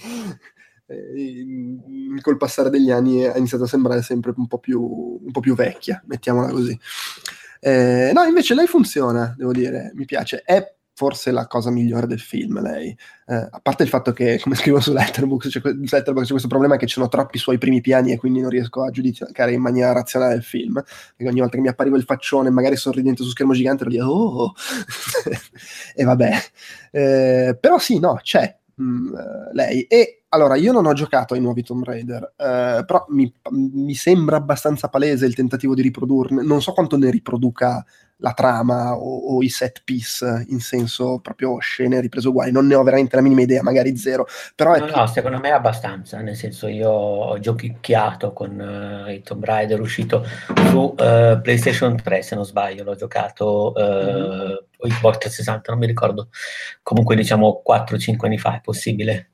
Eh, 0.87 2.21
col 2.21 2.37
passare 2.37 2.69
degli 2.69 2.91
anni 2.91 3.25
ha 3.25 3.37
iniziato 3.37 3.65
a 3.65 3.67
sembrare 3.67 4.01
sempre 4.01 4.33
un 4.35 4.47
po' 4.47 4.59
più, 4.59 4.81
un 4.81 5.31
po 5.31 5.39
più 5.39 5.55
vecchia, 5.55 6.01
mettiamola 6.05 6.49
così. 6.49 6.77
Eh, 7.59 8.11
no, 8.13 8.23
invece 8.23 8.53
lei 8.53 8.67
funziona, 8.67 9.33
devo 9.37 9.51
dire, 9.51 9.91
mi 9.95 10.05
piace. 10.05 10.41
È 10.43 10.75
forse 10.97 11.29
la 11.29 11.45
cosa 11.45 11.69
migliore 11.69 12.07
del 12.07 12.19
film, 12.19 12.59
lei. 12.59 12.89
Eh, 13.27 13.35
a 13.35 13.59
parte 13.61 13.83
il 13.83 13.89
fatto 13.89 14.13
che, 14.13 14.39
come 14.41 14.55
scrivo 14.55 14.79
su 14.79 14.93
Letterboxd, 14.93 15.51
c'è, 15.51 15.61
Letterboxd, 15.63 16.25
c'è 16.25 16.31
questo 16.31 16.47
problema 16.47 16.75
che 16.77 16.87
ci 16.87 16.93
sono 16.93 17.07
troppi 17.07 17.37
suoi 17.37 17.59
primi 17.59 17.81
piani 17.81 18.11
e 18.11 18.17
quindi 18.17 18.41
non 18.41 18.49
riesco 18.49 18.83
a 18.83 18.89
giudicare 18.89 19.51
in 19.51 19.61
maniera 19.61 19.91
razionale 19.91 20.33
il 20.33 20.43
film. 20.43 20.73
Perché 20.73 21.31
ogni 21.31 21.39
volta 21.39 21.55
che 21.55 21.61
mi 21.61 21.67
appariva 21.67 21.97
il 21.97 22.03
faccione, 22.03 22.49
magari 22.49 22.77
sorridente 22.77 23.21
su 23.21 23.29
schermo 23.29 23.53
gigante, 23.53 23.83
lo 23.83 23.89
dico, 23.91 24.05
oh! 24.05 24.53
e 25.93 26.03
vabbè. 26.03 26.31
Eh, 26.91 27.57
però 27.59 27.77
sì, 27.77 27.99
no, 27.99 28.19
c'è 28.23 28.57
mh, 28.73 28.83
mm, 28.83 29.15
lei. 29.53 29.83
E 29.83 30.16
allora, 30.37 30.55
io 30.55 30.71
non 30.71 30.85
ho 30.85 30.93
giocato 30.93 31.33
ai 31.33 31.41
nuovi 31.41 31.63
Tomb 31.63 31.83
Raider, 31.83 32.33
eh, 32.37 32.83
però 32.85 33.05
mi, 33.09 33.31
mi, 33.51 33.93
sembra 33.93 34.37
abbastanza 34.37 34.87
palese 34.87 35.25
il 35.25 35.35
tentativo 35.35 35.75
di 35.75 35.81
riprodurne. 35.81 36.43
Non 36.43 36.61
so 36.61 36.71
quanto 36.71 36.97
ne 36.97 37.09
riproduca 37.11 37.83
la 38.17 38.33
trama 38.33 38.95
o, 38.95 39.35
o, 39.35 39.43
i 39.43 39.49
set 39.49 39.81
piece 39.83 40.45
in 40.49 40.59
senso 40.59 41.19
proprio 41.19 41.59
scene 41.59 42.01
riprese 42.01 42.27
uguali, 42.27 42.51
non 42.51 42.65
ne 42.65 42.75
ho 42.75 42.83
veramente 42.83 43.15
la 43.15 43.21
minima 43.21 43.41
idea, 43.41 43.61
magari 43.61 43.95
zero. 43.97 44.25
Però 44.55 44.75
no, 44.77 44.85
no, 44.85 45.07
secondo 45.07 45.39
me 45.39 45.49
è 45.49 45.53
abbastanza, 45.53 46.19
nel 46.21 46.35
senso 46.35 46.67
io 46.67 46.89
ho 46.89 47.39
giochicchiato 47.39 48.33
con 48.33 49.05
uh, 49.05 49.09
i 49.09 49.21
Tomb 49.21 49.43
Raider 49.43 49.79
uscito 49.79 50.25
su 50.69 50.77
uh, 50.77 50.95
PlayStation 51.41 51.95
3 51.95 52.21
se 52.21 52.35
non 52.35 52.45
sbaglio, 52.45 52.83
l'ho 52.83 52.95
giocato 52.95 53.73
uh, 53.75 53.81
mm-hmm. 53.81 54.51
o 54.77 54.87
Xbox 54.87 55.27
60, 55.27 55.71
non 55.71 55.79
mi 55.79 55.87
ricordo, 55.87 56.29
comunque 56.81 57.15
diciamo 57.15 57.61
4-5 57.67 58.25
anni 58.25 58.37
fa 58.37 58.55
è 58.55 58.61
possibile. 58.61 59.31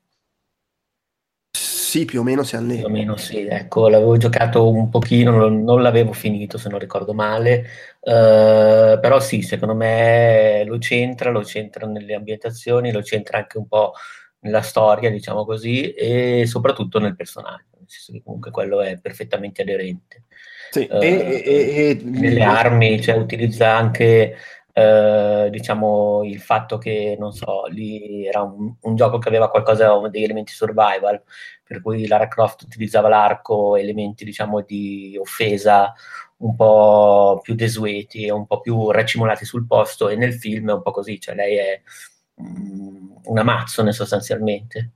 Sì, 1.94 2.06
più 2.06 2.18
o 2.18 2.22
meno 2.24 2.42
siamo 2.42 2.66
lì. 2.66 2.78
Più 2.78 2.86
o 2.86 2.88
meno 2.88 3.16
sì, 3.16 3.46
ecco, 3.46 3.88
l'avevo 3.88 4.16
giocato 4.16 4.68
un 4.68 4.88
pochino, 4.88 5.30
non, 5.30 5.62
non 5.62 5.80
l'avevo 5.80 6.12
finito 6.12 6.58
se 6.58 6.68
non 6.68 6.80
ricordo 6.80 7.14
male, 7.14 7.66
uh, 8.00 8.98
però 8.98 9.20
sì, 9.20 9.42
secondo 9.42 9.76
me 9.76 10.64
lo 10.66 10.80
centra, 10.80 11.30
lo 11.30 11.44
centra 11.44 11.86
nelle 11.86 12.14
ambientazioni, 12.14 12.90
lo 12.90 13.00
centra 13.00 13.38
anche 13.38 13.58
un 13.58 13.68
po' 13.68 13.92
nella 14.40 14.62
storia, 14.62 15.08
diciamo 15.08 15.44
così, 15.44 15.92
e 15.92 16.46
soprattutto 16.48 16.98
nel 16.98 17.14
personaggio, 17.14 17.76
nel 17.78 17.86
senso 17.86 18.10
che 18.10 18.22
comunque 18.24 18.50
quello 18.50 18.80
è 18.80 18.98
perfettamente 19.00 19.62
aderente. 19.62 20.24
Sì, 20.72 20.88
uh, 20.90 21.00
e, 21.00 21.42
e, 21.44 21.90
e, 21.90 22.00
nelle 22.02 22.42
armi, 22.42 23.00
cioè 23.00 23.14
utilizza 23.14 23.72
anche 23.72 24.34
Uh, 24.76 25.50
diciamo 25.50 26.24
il 26.24 26.40
fatto 26.40 26.78
che 26.78 27.14
non 27.16 27.30
so 27.30 27.66
lì 27.66 28.26
era 28.26 28.42
un, 28.42 28.74
un, 28.80 28.96
gioco 28.96 29.18
che 29.18 29.28
aveva 29.28 29.48
qualcosa 29.48 29.96
degli 30.08 30.24
elementi 30.24 30.52
survival 30.52 31.22
per 31.62 31.80
cui 31.80 32.08
Lara 32.08 32.26
Croft 32.26 32.62
utilizzava 32.62 33.08
l'arco, 33.08 33.76
elementi 33.76 34.24
diciamo 34.24 34.62
di 34.62 35.16
offesa 35.16 35.94
un 36.38 36.56
po' 36.56 37.40
più 37.42 37.54
desueti 37.54 38.26
e 38.26 38.32
un 38.32 38.46
po' 38.46 38.60
più 38.60 38.90
racimolati 38.90 39.44
sul 39.44 39.66
posto 39.66 40.08
e 40.08 40.16
nel 40.16 40.34
film 40.34 40.70
è 40.70 40.72
un 40.74 40.82
po' 40.82 40.90
così, 40.90 41.20
cioè 41.20 41.34
lei 41.34 41.56
è 41.56 41.82
um, 42.36 43.20
una 43.24 43.42
mazzone 43.42 43.92
sostanzialmente. 43.92 44.90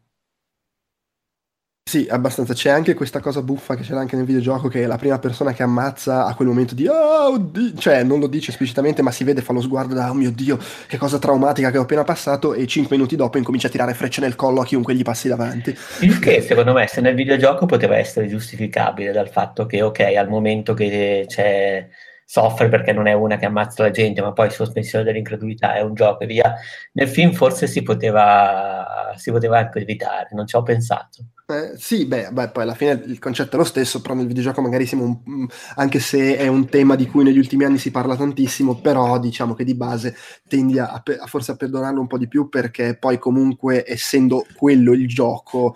Sì, 1.88 2.06
abbastanza. 2.06 2.52
C'è 2.52 2.68
anche 2.68 2.92
questa 2.92 3.18
cosa 3.18 3.40
buffa 3.40 3.74
che 3.74 3.82
c'era 3.82 4.00
anche 4.00 4.14
nel 4.14 4.26
videogioco 4.26 4.68
che 4.68 4.86
la 4.86 4.98
prima 4.98 5.18
persona 5.18 5.54
che 5.54 5.62
ammazza 5.62 6.26
a 6.26 6.34
quel 6.34 6.48
momento 6.48 6.74
di 6.74 6.86
oh, 6.86 7.32
oddio, 7.32 7.78
cioè 7.78 8.02
non 8.02 8.20
lo 8.20 8.26
dice 8.26 8.50
esplicitamente, 8.50 9.00
ma 9.00 9.10
si 9.10 9.24
vede, 9.24 9.40
fa 9.40 9.54
lo 9.54 9.62
sguardo 9.62 9.94
da 9.94 10.10
oh 10.10 10.12
mio 10.12 10.30
dio, 10.30 10.58
che 10.86 10.98
cosa 10.98 11.18
traumatica 11.18 11.70
che 11.70 11.78
ho 11.78 11.82
appena 11.84 12.04
passato 12.04 12.52
e 12.52 12.66
cinque 12.66 12.94
minuti 12.94 13.16
dopo 13.16 13.38
incomincia 13.38 13.68
a 13.68 13.70
tirare 13.70 13.94
frecce 13.94 14.20
nel 14.20 14.36
collo 14.36 14.60
a 14.60 14.66
chiunque 14.66 14.94
gli 14.94 15.00
passi 15.00 15.28
davanti. 15.28 15.74
Il 16.02 16.18
che 16.18 16.42
secondo 16.42 16.74
me 16.74 16.86
se 16.88 17.00
nel 17.00 17.14
videogioco 17.14 17.64
poteva 17.64 17.96
essere 17.96 18.26
giustificabile 18.26 19.10
dal 19.10 19.30
fatto 19.30 19.64
che 19.64 19.80
ok, 19.80 20.00
al 20.14 20.28
momento 20.28 20.74
che 20.74 21.24
c'è 21.26 21.88
soffre 22.22 22.68
perché 22.68 22.92
non 22.92 23.06
è 23.06 23.14
una 23.14 23.38
che 23.38 23.46
ammazza 23.46 23.84
la 23.84 23.90
gente, 23.90 24.20
ma 24.20 24.34
poi 24.34 24.50
sospensione 24.50 25.04
dell'incredulità 25.04 25.72
è 25.72 25.80
un 25.80 25.94
gioco 25.94 26.24
e 26.24 26.26
via. 26.26 26.54
Nel 26.92 27.08
film 27.08 27.32
forse 27.32 27.66
si 27.66 27.80
poteva, 27.82 29.14
si 29.16 29.30
poteva 29.30 29.56
anche 29.56 29.78
evitare, 29.78 30.28
non 30.32 30.46
ci 30.46 30.54
ho 30.54 30.62
pensato. 30.62 31.24
Eh, 31.50 31.72
sì, 31.78 32.04
beh, 32.04 32.28
beh, 32.30 32.50
poi 32.50 32.62
alla 32.64 32.74
fine 32.74 32.90
il 33.06 33.18
concetto 33.18 33.56
è 33.56 33.58
lo 33.58 33.64
stesso, 33.64 34.02
però 34.02 34.12
nel 34.12 34.26
videogioco 34.26 34.60
magari 34.60 34.84
siamo, 34.84 35.04
un, 35.04 35.18
mm, 35.44 35.44
anche 35.76 35.98
se 35.98 36.36
è 36.36 36.46
un 36.46 36.68
tema 36.68 36.94
di 36.94 37.06
cui 37.06 37.24
negli 37.24 37.38
ultimi 37.38 37.64
anni 37.64 37.78
si 37.78 37.90
parla 37.90 38.16
tantissimo, 38.16 38.78
però 38.82 39.18
diciamo 39.18 39.54
che 39.54 39.64
di 39.64 39.74
base 39.74 40.14
tendi 40.46 40.78
a, 40.78 40.92
a 40.92 41.26
forse 41.26 41.52
a 41.52 41.56
perdonarlo 41.56 42.00
un 42.02 42.06
po' 42.06 42.18
di 42.18 42.28
più 42.28 42.50
perché 42.50 42.98
poi 42.98 43.16
comunque 43.18 43.82
essendo 43.86 44.44
quello 44.56 44.92
il 44.92 45.08
gioco 45.08 45.74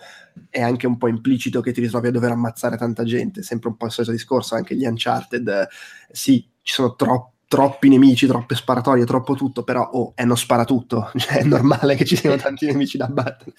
è 0.51 0.61
anche 0.61 0.87
un 0.87 0.99
po' 0.99 1.09
implicito 1.09 1.63
che 1.63 1.73
ti 1.73 1.81
ritrovi 1.81 2.09
a 2.09 2.11
dover 2.11 2.33
ammazzare 2.33 2.77
tanta 2.77 3.03
gente, 3.05 3.43
sempre 3.43 3.71
un 3.71 3.77
po' 3.79 3.87
il 3.87 3.93
solito 3.93 4.13
discorso, 4.13 4.55
anche 4.55 4.75
gli 4.77 4.85
Uncharted, 4.85 5.69
sì, 6.11 6.47
ci 6.61 6.75
sono 6.75 6.95
troppi 6.97 7.32
troppi 7.53 7.91
nemici, 7.91 8.27
troppe 8.27 8.55
sparatorie, 8.55 9.05
troppo 9.05 9.35
tutto, 9.35 9.63
però 9.63 9.87
oh, 9.93 10.13
è 10.15 10.25
non 10.25 10.39
spara 10.39 10.65
tutto, 10.65 11.11
cioè, 11.17 11.41
è 11.41 11.45
normale 11.45 11.97
che 11.97 12.07
ci 12.07 12.17
siano 12.17 12.37
tanti 12.41 12.65
nemici 12.65 12.97
da 12.97 13.09
battere. 13.09 13.53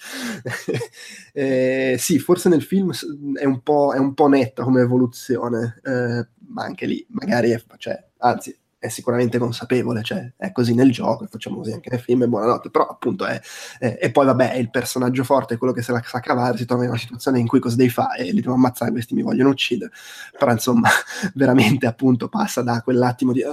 eh, 1.32 1.94
sì, 1.96 2.18
forse 2.18 2.48
nel 2.48 2.64
film 2.64 2.90
è 3.38 3.44
un 3.44 3.60
po', 3.60 3.92
è 3.94 3.98
un 3.98 4.12
po 4.12 4.26
netta 4.26 4.64
come 4.64 4.80
evoluzione, 4.80 5.80
eh, 5.84 6.26
ma 6.48 6.64
anche 6.64 6.86
lì 6.86 7.06
magari, 7.10 7.50
è, 7.50 7.62
cioè, 7.76 8.04
anzi, 8.18 8.58
è 8.84 8.88
sicuramente 8.88 9.38
consapevole, 9.38 10.02
cioè 10.02 10.30
è 10.36 10.52
così 10.52 10.74
nel 10.74 10.92
gioco, 10.92 11.26
facciamo 11.26 11.56
così 11.56 11.72
anche 11.72 11.88
nel 11.90 12.00
film 12.00 12.22
e 12.22 12.28
buonanotte, 12.28 12.68
però 12.68 12.86
appunto 12.86 13.24
è, 13.24 13.40
è 13.78 13.96
e 13.98 14.10
poi 14.10 14.26
vabbè 14.26 14.56
il 14.56 14.70
personaggio 14.70 15.24
forte, 15.24 15.54
è 15.54 15.56
quello 15.56 15.72
che 15.72 15.80
se 15.80 15.92
la 15.92 16.02
sa 16.04 16.20
cavare, 16.20 16.58
si 16.58 16.66
trova 16.66 16.82
in 16.82 16.90
una 16.90 16.98
situazione 16.98 17.38
in 17.38 17.46
cui 17.46 17.60
cosa 17.60 17.76
devi 17.76 17.88
fare 17.88 18.26
e 18.26 18.32
li 18.32 18.42
devo 18.42 18.52
ammazzare, 18.52 18.90
questi 18.90 19.14
mi 19.14 19.22
vogliono 19.22 19.48
uccidere, 19.48 19.90
però 20.38 20.52
insomma 20.52 20.90
veramente 21.32 21.86
appunto 21.86 22.28
passa 22.28 22.60
da 22.60 22.82
quell'attimo 22.82 23.32
di 23.32 23.40
uh, 23.40 23.48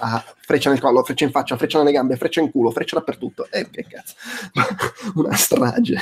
a 0.00 0.24
freccia 0.38 0.70
nel 0.70 0.80
collo, 0.80 1.04
freccia 1.04 1.24
in 1.24 1.30
faccia, 1.32 1.58
freccia 1.58 1.76
nelle 1.76 1.92
gambe, 1.92 2.16
freccia 2.16 2.40
in 2.40 2.50
culo, 2.50 2.70
freccia 2.70 2.96
dappertutto, 2.96 3.48
e 3.50 3.68
che 3.68 3.84
cazzo, 3.86 4.14
una 5.20 5.36
strage. 5.36 6.00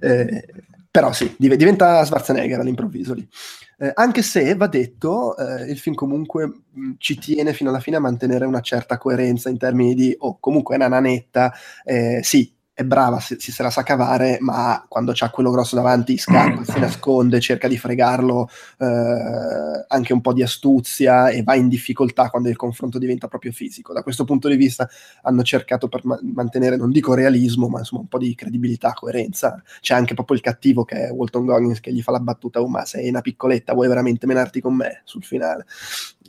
Eh, 0.00 0.46
però 0.90 1.12
sì, 1.12 1.34
diventa 1.36 2.02
Schwarzenegger 2.06 2.60
all'improvviso 2.60 3.12
lì. 3.12 3.28
Eh, 3.78 3.90
anche 3.94 4.22
se, 4.22 4.54
va 4.54 4.68
detto, 4.68 5.36
eh, 5.36 5.70
il 5.70 5.78
film 5.78 5.94
comunque 5.94 6.46
mh, 6.72 6.92
ci 6.96 7.18
tiene 7.18 7.52
fino 7.52 7.68
alla 7.68 7.78
fine 7.80 7.96
a 7.96 8.00
mantenere 8.00 8.46
una 8.46 8.60
certa 8.62 8.96
coerenza 8.96 9.50
in 9.50 9.58
termini 9.58 9.94
di, 9.94 10.14
oh, 10.18 10.38
comunque 10.40 10.74
è 10.74 10.78
una 10.78 10.88
nanetta, 10.88 11.52
eh, 11.84 12.20
sì, 12.22 12.50
è 12.76 12.84
brava, 12.84 13.20
si, 13.20 13.36
si, 13.38 13.52
se 13.52 13.62
la 13.62 13.70
sa 13.70 13.82
cavare, 13.82 14.36
ma 14.42 14.84
quando 14.86 15.12
c'ha 15.14 15.30
quello 15.30 15.50
grosso 15.50 15.74
davanti 15.76 16.18
scappa, 16.18 16.62
si 16.62 16.78
nasconde, 16.78 17.40
cerca 17.40 17.68
di 17.68 17.78
fregarlo 17.78 18.50
eh, 18.76 19.86
anche 19.88 20.12
un 20.12 20.20
po' 20.20 20.34
di 20.34 20.42
astuzia 20.42 21.30
e 21.30 21.42
va 21.42 21.54
in 21.54 21.68
difficoltà 21.68 22.28
quando 22.28 22.50
il 22.50 22.56
confronto 22.56 22.98
diventa 22.98 23.28
proprio 23.28 23.50
fisico. 23.50 23.94
Da 23.94 24.02
questo 24.02 24.24
punto 24.24 24.48
di 24.48 24.56
vista 24.56 24.86
hanno 25.22 25.42
cercato 25.42 25.88
per 25.88 26.04
ma- 26.04 26.20
mantenere, 26.20 26.76
non 26.76 26.90
dico 26.90 27.14
realismo, 27.14 27.68
ma 27.68 27.78
insomma 27.78 28.02
un 28.02 28.08
po' 28.08 28.18
di 28.18 28.34
credibilità, 28.34 28.92
coerenza. 28.92 29.62
C'è 29.80 29.94
anche 29.94 30.12
proprio 30.12 30.36
il 30.36 30.42
cattivo 30.42 30.84
che 30.84 31.06
è 31.06 31.10
Walton 31.10 31.46
Goggins 31.46 31.80
che 31.80 31.94
gli 31.94 32.02
fa 32.02 32.10
la 32.10 32.20
battuta, 32.20 32.60
oh 32.60 32.68
ma 32.68 32.84
sei 32.84 33.08
una 33.08 33.22
piccoletta, 33.22 33.72
vuoi 33.72 33.88
veramente 33.88 34.26
menarti 34.26 34.60
con 34.60 34.74
me 34.74 35.00
sul 35.04 35.24
finale? 35.24 35.64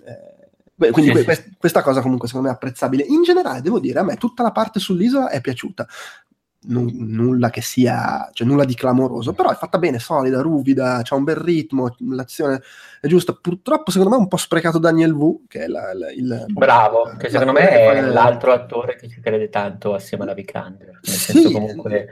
Eh, 0.05 0.91
quindi 0.91 1.13
sì, 1.13 1.25
que- 1.25 1.35
sì. 1.35 1.55
questa 1.57 1.81
cosa 1.81 1.99
comunque 1.99 2.29
secondo 2.29 2.47
me 2.47 2.53
è 2.53 2.55
apprezzabile. 2.55 3.03
In 3.03 3.23
generale 3.23 3.59
devo 3.59 3.81
dire, 3.81 3.99
a 3.99 4.03
me 4.03 4.15
tutta 4.15 4.43
la 4.43 4.53
parte 4.53 4.79
sull'isola 4.79 5.27
è 5.29 5.41
piaciuta 5.41 5.85
n- 6.67 7.13
nulla 7.13 7.49
che 7.49 7.61
sia, 7.61 8.29
cioè 8.33 8.47
nulla 8.47 8.65
di 8.65 8.75
clamoroso, 8.75 9.33
però 9.33 9.49
è 9.49 9.55
fatta 9.55 9.77
bene, 9.77 9.99
solida, 9.99 10.41
ruvida, 10.41 11.01
c'ha 11.03 11.15
un 11.15 11.23
bel 11.23 11.35
ritmo, 11.35 11.95
l'azione 11.99 12.61
è 13.01 13.07
giusta. 13.07 13.37
Purtroppo 13.39 13.91
secondo 13.91 14.13
me 14.13 14.17
è 14.17 14.23
un 14.23 14.27
po' 14.27 14.37
sprecato 14.37 14.79
Daniel 14.79 15.11
Wu, 15.11 15.45
che 15.47 15.63
è 15.63 15.67
la, 15.67 15.93
la, 15.93 16.11
il... 16.11 16.45
Bravo, 16.47 17.15
che 17.17 17.29
secondo 17.29 17.53
me 17.53 17.69
è 17.69 18.01
l'altro 18.01 18.51
attore 18.51 18.95
che 18.95 19.07
ci 19.07 19.19
crede 19.19 19.49
tanto 19.49 19.93
assieme 19.93 20.23
alla 20.23 20.33
Vikander, 20.33 20.99
nel 21.01 21.01
sì. 21.03 21.31
senso 21.31 21.51
comunque 21.51 22.03
eh, 22.03 22.07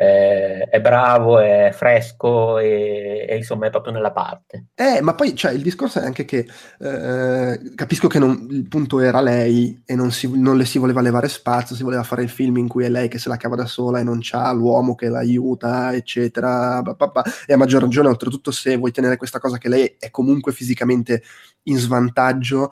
è 0.00 0.80
bravo, 0.80 1.40
è 1.40 1.70
fresco 1.72 2.58
e, 2.58 3.26
e, 3.28 3.36
insomma 3.36 3.66
è 3.66 3.70
proprio 3.70 3.92
nella 3.92 4.12
parte. 4.12 4.66
Eh, 4.76 5.00
ma 5.00 5.14
poi 5.14 5.34
cioè, 5.34 5.50
il 5.50 5.60
discorso 5.60 5.98
è 5.98 6.04
anche 6.04 6.24
che 6.24 6.46
eh, 6.78 7.60
capisco 7.74 8.06
che 8.06 8.20
non, 8.20 8.46
il 8.48 8.68
punto 8.68 9.00
era 9.00 9.20
lei 9.20 9.82
e 9.84 9.96
non, 9.96 10.12
si, 10.12 10.30
non, 10.38 10.56
le 10.56 10.66
si 10.66 10.78
voleva 10.78 11.00
levare 11.00 11.28
spazio, 11.28 11.74
si 11.74 11.82
voleva 11.82 12.04
fare 12.04 12.22
il 12.22 12.28
film 12.28 12.58
in 12.58 12.68
cui 12.68 12.84
è 12.84 12.88
lei 12.88 13.08
che 13.08 13.18
se 13.18 13.28
la 13.28 13.36
cava 13.36 13.56
da 13.56 13.66
sola 13.66 13.98
e 13.98 14.04
non 14.04 14.20
c'ha 14.22 14.52
l'uomo 14.52 14.94
che 14.94 15.08
l'aiuta, 15.08 15.92
eccetera. 15.92 16.80
Bah, 16.80 16.94
bah, 16.94 17.08
bah. 17.08 17.24
E 17.44 17.54
a 17.54 17.56
maggior 17.56 17.82
ragione, 17.82 18.06
oltretutto, 18.06 18.52
se 18.52 18.76
vuoi 18.76 18.92
tenere 18.92 19.16
questa 19.16 19.40
cosa 19.40 19.58
che 19.58 19.68
lei 19.68 19.96
è 19.98 20.10
comunque 20.10 20.52
fisicamente 20.52 21.24
in 21.64 21.76
svantaggio, 21.76 22.70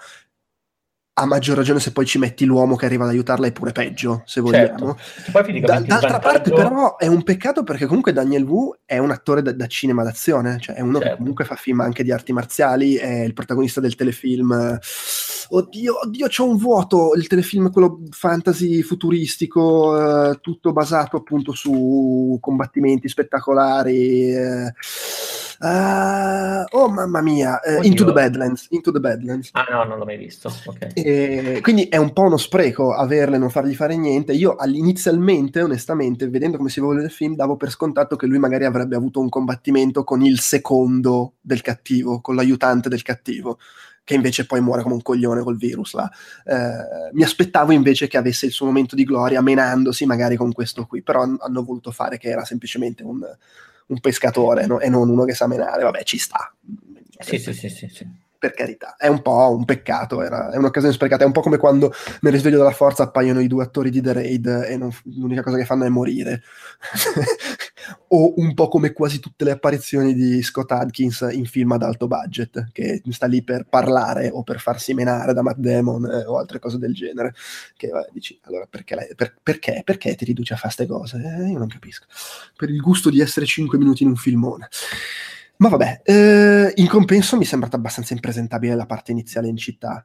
a 1.18 1.24
maggior 1.24 1.56
ragione 1.56 1.80
se 1.80 1.92
poi 1.92 2.04
ci 2.04 2.18
metti 2.18 2.44
l'uomo 2.44 2.76
che 2.76 2.84
arriva 2.84 3.04
ad 3.04 3.10
aiutarla 3.10 3.46
è 3.46 3.52
pure 3.52 3.72
peggio, 3.72 4.22
se 4.26 4.42
vogliamo. 4.42 4.96
Certo. 5.22 5.42
Da, 5.60 5.80
d'altra 5.80 5.86
vantaggio... 5.86 6.18
parte 6.18 6.52
però 6.52 6.96
è 6.96 7.06
un 7.06 7.22
peccato 7.22 7.62
perché 7.62 7.86
comunque 7.86 8.12
Daniel 8.12 8.44
Wu 8.44 8.74
è 8.84 8.98
un 8.98 9.10
attore 9.10 9.40
da, 9.40 9.52
da 9.52 9.66
cinema 9.66 10.02
d'azione, 10.02 10.58
cioè 10.60 10.76
è 10.76 10.80
uno 10.80 10.98
certo. 10.98 11.08
che 11.08 11.16
comunque 11.18 11.44
fa 11.44 11.54
film 11.54 11.80
anche 11.80 12.04
di 12.04 12.12
arti 12.12 12.32
marziali, 12.32 12.96
è 12.96 13.22
il 13.22 13.32
protagonista 13.32 13.80
del 13.80 13.94
telefilm 13.94 14.78
Oddio, 15.48 16.00
oddio, 16.06 16.26
c'è 16.26 16.42
un 16.42 16.56
vuoto, 16.56 17.12
il 17.14 17.28
telefilm 17.28 17.70
quello 17.70 18.00
fantasy 18.10 18.82
futuristico, 18.82 20.30
eh, 20.30 20.38
tutto 20.40 20.72
basato 20.72 21.16
appunto 21.16 21.52
su 21.52 22.36
combattimenti 22.40 23.08
spettacolari. 23.08 24.34
Eh. 24.34 24.72
Uh, 25.58 26.64
oh 26.76 26.88
mamma 26.88 27.20
mia, 27.22 27.60
uh, 27.64 27.82
Into 27.82 28.04
the 28.04 28.12
Badlands. 28.12 28.66
Into 28.70 28.92
the 28.92 29.00
Badlands. 29.00 29.50
Ah 29.52 29.66
no, 29.70 29.84
non 29.84 29.98
l'ho 29.98 30.04
mai 30.04 30.16
visto. 30.18 30.52
Okay. 30.64 30.90
E, 30.94 31.60
quindi 31.62 31.88
è 31.88 31.96
un 31.96 32.12
po' 32.12 32.22
uno 32.22 32.36
spreco 32.36 32.92
averle 32.92 33.36
e 33.36 33.38
non 33.38 33.50
fargli 33.50 33.74
fare 33.74 33.96
niente. 33.96 34.32
Io 34.32 34.56
inizialmente, 34.64 35.62
onestamente, 35.62 36.28
vedendo 36.28 36.56
come 36.56 36.68
si 36.68 36.80
vuole 36.80 37.02
il 37.02 37.10
film, 37.10 37.34
davo 37.34 37.56
per 37.56 37.70
scontato 37.70 38.16
che 38.16 38.26
lui 38.26 38.38
magari 38.38 38.64
avrebbe 38.64 38.96
avuto 38.96 39.20
un 39.20 39.28
combattimento 39.28 40.04
con 40.04 40.22
il 40.22 40.40
secondo 40.40 41.34
del 41.40 41.62
cattivo, 41.62 42.20
con 42.20 42.34
l'aiutante 42.34 42.88
del 42.88 43.02
cattivo 43.02 43.58
che 44.06 44.14
invece 44.14 44.46
poi 44.46 44.60
muore 44.60 44.82
come 44.82 44.94
un 44.94 45.02
coglione 45.02 45.42
col 45.42 45.56
virus. 45.56 45.94
Là. 45.94 46.08
Eh, 46.44 47.10
mi 47.12 47.24
aspettavo 47.24 47.72
invece 47.72 48.06
che 48.06 48.16
avesse 48.16 48.46
il 48.46 48.52
suo 48.52 48.66
momento 48.66 48.94
di 48.94 49.02
gloria 49.02 49.40
menandosi 49.40 50.06
magari 50.06 50.36
con 50.36 50.52
questo 50.52 50.86
qui, 50.86 51.02
però 51.02 51.22
hanno 51.22 51.64
voluto 51.64 51.90
fare 51.90 52.16
che 52.16 52.28
era 52.28 52.44
semplicemente 52.44 53.02
un, 53.02 53.20
un 53.86 54.00
pescatore 54.00 54.66
no? 54.66 54.80
e 54.80 54.88
non 54.88 55.08
uno 55.08 55.24
che 55.24 55.34
sa 55.34 55.46
menare. 55.46 55.82
Vabbè, 55.82 56.02
ci 56.02 56.18
sta. 56.18 56.52
Sì, 57.18 57.38
sì, 57.38 57.52
sì, 57.52 57.68
sì, 57.68 57.88
sì 57.88 58.24
per 58.38 58.52
carità, 58.52 58.96
è 58.96 59.08
un 59.08 59.22
po' 59.22 59.54
un 59.56 59.64
peccato, 59.64 60.22
era, 60.22 60.50
è 60.50 60.56
un'occasione 60.56 60.94
sprecata, 60.94 61.24
è 61.24 61.26
un 61.26 61.32
po' 61.32 61.40
come 61.40 61.56
quando 61.56 61.92
nel 62.20 62.32
risveglio 62.32 62.58
della 62.58 62.70
forza 62.70 63.04
appaiono 63.04 63.40
i 63.40 63.46
due 63.46 63.64
attori 63.64 63.90
di 63.90 64.00
The 64.00 64.12
Raid 64.12 64.46
e 64.68 64.76
non, 64.76 64.90
l'unica 65.16 65.42
cosa 65.42 65.56
che 65.56 65.64
fanno 65.64 65.84
è 65.84 65.88
morire. 65.88 66.42
O 68.08 68.34
un 68.36 68.54
po' 68.54 68.68
come 68.68 68.92
quasi 68.92 69.20
tutte 69.20 69.44
le 69.44 69.52
apparizioni 69.52 70.14
di 70.14 70.42
Scott 70.42 70.70
Adkins 70.72 71.26
in 71.32 71.46
film 71.46 71.72
ad 71.72 71.82
alto 71.82 72.06
budget, 72.06 72.70
che 72.72 73.02
sta 73.10 73.26
lì 73.26 73.42
per 73.42 73.66
parlare 73.68 74.30
o 74.30 74.42
per 74.42 74.60
farsi 74.60 74.94
menare 74.94 75.32
da 75.32 75.42
Matt 75.42 75.58
Damon 75.58 76.04
eh, 76.06 76.24
o 76.24 76.38
altre 76.38 76.58
cose 76.58 76.78
del 76.78 76.94
genere. 76.94 77.34
Che 77.76 77.88
vabbè, 77.88 78.08
dici, 78.12 78.38
allora 78.42 78.66
perché, 78.68 78.94
lei, 78.94 79.14
per, 79.14 79.36
perché? 79.42 79.82
Perché 79.84 80.14
ti 80.14 80.24
riduci 80.24 80.52
a 80.52 80.56
fare 80.56 80.74
queste 80.74 80.92
cose? 80.92 81.16
Eh, 81.18 81.50
io 81.50 81.58
non 81.58 81.68
capisco. 81.68 82.06
Per 82.56 82.70
il 82.70 82.80
gusto 82.80 83.10
di 83.10 83.20
essere 83.20 83.46
5 83.46 83.78
minuti 83.78 84.02
in 84.02 84.10
un 84.10 84.16
filmone. 84.16 84.68
Ma 85.58 85.68
vabbè, 85.68 86.02
eh, 86.04 86.72
in 86.76 86.86
compenso 86.86 87.36
mi 87.36 87.44
è 87.44 87.46
sembrata 87.46 87.76
abbastanza 87.76 88.12
impresentabile 88.12 88.74
la 88.74 88.86
parte 88.86 89.12
iniziale 89.12 89.48
in 89.48 89.56
città. 89.56 90.04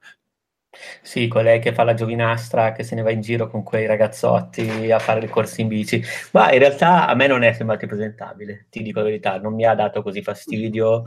Sì, 1.01 1.27
colei 1.27 1.59
che 1.59 1.73
fa 1.73 1.83
la 1.83 1.93
giovinastra, 1.93 2.71
che 2.71 2.83
se 2.83 2.95
ne 2.95 3.01
va 3.01 3.11
in 3.11 3.19
giro 3.19 3.49
con 3.49 3.61
quei 3.61 3.85
ragazzotti 3.85 4.89
a 4.89 4.99
fare 4.99 5.19
le 5.19 5.27
corse 5.27 5.61
in 5.61 5.67
bici. 5.67 6.01
Ma 6.31 6.51
in 6.51 6.59
realtà 6.59 7.07
a 7.07 7.13
me 7.13 7.27
non 7.27 7.43
è 7.43 7.51
sembrato 7.51 7.85
presentabile, 7.87 8.67
ti 8.69 8.81
dico 8.81 8.99
la 8.99 9.05
verità, 9.05 9.37
non 9.37 9.53
mi 9.53 9.65
ha 9.65 9.75
dato 9.75 10.01
così 10.01 10.21
fastidio. 10.21 11.03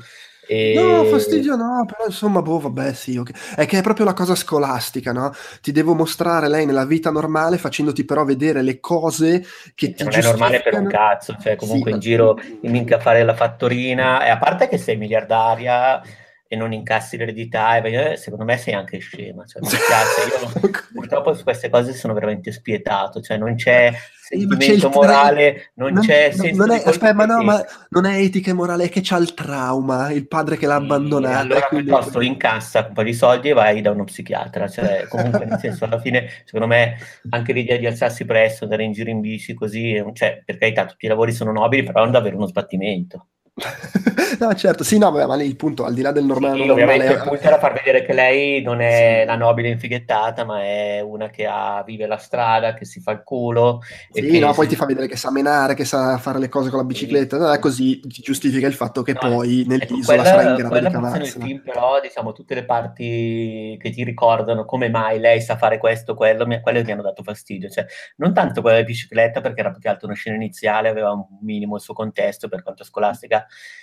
E... 0.47 0.75
No, 0.76 1.04
fastidio 1.04 1.56
no, 1.56 1.87
però 1.87 2.04
insomma, 2.04 2.42
boh, 2.42 2.61
vabbè, 2.61 2.92
sì, 2.92 3.16
okay. 3.16 3.35
è 3.56 3.64
che 3.64 3.78
è 3.78 3.83
proprio 3.83 4.04
la 4.04 4.12
cosa 4.12 4.35
scolastica, 4.35 5.11
no? 5.12 5.33
Ti 5.62 5.73
devo 5.73 5.94
mostrare 5.94 6.49
lei 6.49 6.66
nella 6.66 6.85
vita 6.85 7.11
normale 7.11 7.56
facendoti 7.56 8.04
però 8.04 8.25
vedere 8.25 8.61
le 8.61 8.78
cose 8.80 9.42
che 9.75 9.94
ti 9.94 10.04
Non 10.04 10.12
è 10.12 10.23
normale 10.23 10.61
per 10.61 10.75
un 10.75 10.88
cazzo, 10.88 11.35
cioè 11.40 11.56
comunque 11.56 11.92
sì, 11.92 11.97
in 11.97 12.02
giro 12.02 12.38
in 12.61 12.71
minchia 12.71 13.00
fare 13.00 13.23
la 13.25 13.35
fattorina, 13.35 14.26
e 14.26 14.28
a 14.28 14.37
parte 14.37 14.68
che 14.68 14.76
sei 14.76 14.99
miliardaria 14.99 16.02
e 16.47 16.57
non 16.57 16.73
incassi 16.73 17.17
l'eredità, 17.17 17.77
e 17.79 18.17
secondo 18.17 18.45
me 18.45 18.57
sei 18.59 18.75
anche 18.75 18.99
scema. 18.99 19.45
Cioè, 19.45 19.63
io 20.63 20.71
purtroppo 20.93 21.35
su 21.35 21.43
queste 21.43 21.69
cose 21.69 21.93
sono 21.93 22.15
veramente 22.15 22.53
spietato, 22.53 23.21
cioè 23.21 23.37
non 23.37 23.55
c'è 23.57 23.93
sentimento 24.25 24.89
c'è 24.89 24.95
morale, 24.95 25.71
non, 25.75 25.93
non 25.93 26.05
c'è 26.05 26.33
non, 26.35 26.51
non 26.55 26.71
è, 26.71 26.83
aspetta, 26.85 27.13
ma 27.13 27.25
no, 27.27 27.43
ma 27.43 27.65
non 27.91 28.07
è 28.07 28.19
etica 28.19 28.51
e 28.51 28.55
morale, 28.55 28.85
è 28.85 28.89
che 28.89 29.01
c'ha 29.03 29.17
il 29.17 29.35
trauma, 29.35 30.11
il 30.11 30.27
padre 30.27 30.57
che 30.57 30.67
l'ha 30.67 30.77
abbandonato. 30.77 31.39
Allora 31.39 31.63
quindi... 31.63 31.87
piuttosto 31.87 32.21
incassa 32.21 32.87
un 32.89 32.95
po' 32.95 33.03
di 33.03 33.15
soldi 33.15 33.51
e 33.51 33.53
vai 33.53 33.81
da 33.81 33.91
uno 33.91 34.05
psichiatra, 34.05 34.69
cioè 34.69 35.07
comunque 35.09 35.45
nel 35.45 35.59
senso 35.59 35.85
alla 35.85 36.01
fine 36.01 36.29
secondo 36.45 36.67
me 36.67 36.97
anche 37.31 37.53
l'idea 37.53 37.77
di 37.77 37.87
alzarsi 37.87 38.25
presto, 38.25 38.65
andare 38.65 38.85
in 38.85 38.93
giro 38.93 39.11
in 39.11 39.21
bici 39.21 39.55
così, 39.55 40.03
cioè 40.13 40.43
per 40.45 40.59
carità 40.59 40.87
tutti 40.87 41.07
i 41.07 41.09
lavori 41.09 41.33
sono 41.33 41.53
nobili, 41.53 41.83
però 41.83 42.03
non 42.03 42.13
davvero 42.13 42.37
uno 42.37 42.47
sbattimento. 42.47 43.27
no, 44.40 44.52
certo, 44.54 44.82
sì, 44.82 44.99
no, 44.99 45.12
ma 45.12 45.37
lì 45.37 45.46
il 45.46 45.54
punto, 45.54 45.84
al 45.84 45.94
di 45.94 46.02
là 46.02 46.11
del 46.11 46.25
normale... 46.25 46.56
Sì, 46.61 46.68
ovviamente 46.68 47.04
normale, 47.04 47.23
il 47.23 47.28
punto 47.28 47.46
era 47.46 47.58
far 47.61 47.73
vedere 47.73 48.04
che 48.04 48.12
lei 48.12 48.62
non 48.62 48.80
è 48.80 49.20
sì. 49.20 49.26
la 49.26 49.37
nobile 49.37 49.68
infighettata, 49.68 50.44
ma 50.44 50.61
è 50.62 51.00
una 51.00 51.30
che 51.30 51.46
ha, 51.46 51.80
vive 51.87 52.06
la 52.06 52.16
strada, 52.16 52.75
che 52.75 52.84
si 52.84 53.00
fa 53.00 53.12
il 53.12 53.23
culo. 53.23 53.80
Sì, 54.11 54.40
no, 54.40 54.50
si... 54.50 54.54
poi 54.56 54.66
ti 54.66 54.75
fa 54.75 54.87
vedere 54.87 55.06
che 55.06 55.16
sa 55.16 55.30
menare, 55.30 55.75
che 55.75 55.84
sa 55.84 56.18
fare 56.18 56.40
le 56.40 56.49
cose 56.49 56.68
con 56.68 56.80
la 56.80 56.84
bicicletta, 56.84 57.38
no, 57.38 57.56
così 57.61 58.00
ti 58.00 58.23
giustifica 58.23 58.66
il 58.66 58.75
fatto 58.75 59.02
che 59.02 59.12
no, 59.12 59.20
poi 59.20 59.64
nell'isola 59.68 60.23
ecco, 60.23 60.28
sarà 60.28 60.50
in 60.50 60.56
grado 60.56 60.78
di 60.80 60.90
cavarsela. 60.90 61.44
film, 61.44 61.62
però, 61.62 62.00
diciamo, 62.00 62.32
tutte 62.32 62.54
le 62.56 62.64
parti 62.64 63.76
che 63.80 63.90
ti 63.90 64.02
ricordano 64.02 64.64
come 64.64 64.88
mai 64.88 65.20
lei 65.20 65.40
sa 65.40 65.56
fare 65.56 65.78
questo, 65.78 66.14
quello, 66.14 66.44
mi, 66.44 66.61
quelle 66.61 66.82
mi 66.82 66.90
hanno 66.90 67.02
dato 67.02 67.23
fastidio. 67.23 67.68
Cioè, 67.68 67.87
non 68.16 68.34
tanto 68.34 68.62
quella 68.62 68.78
della 68.78 68.88
bicicletta, 68.88 69.40
perché 69.40 69.61
era 69.61 69.70
più 69.70 69.80
che 69.80 69.88
altro 69.88 70.08
una 70.08 70.16
scena 70.16 70.34
iniziale, 70.34 70.88
aveva 70.88 71.12
un 71.12 71.25
minimo 71.40 71.76
il 71.76 71.80
suo 71.80 71.94
contesto 71.94 72.49
per 72.49 72.64
quanto 72.64 72.82
scolastica 72.82 73.42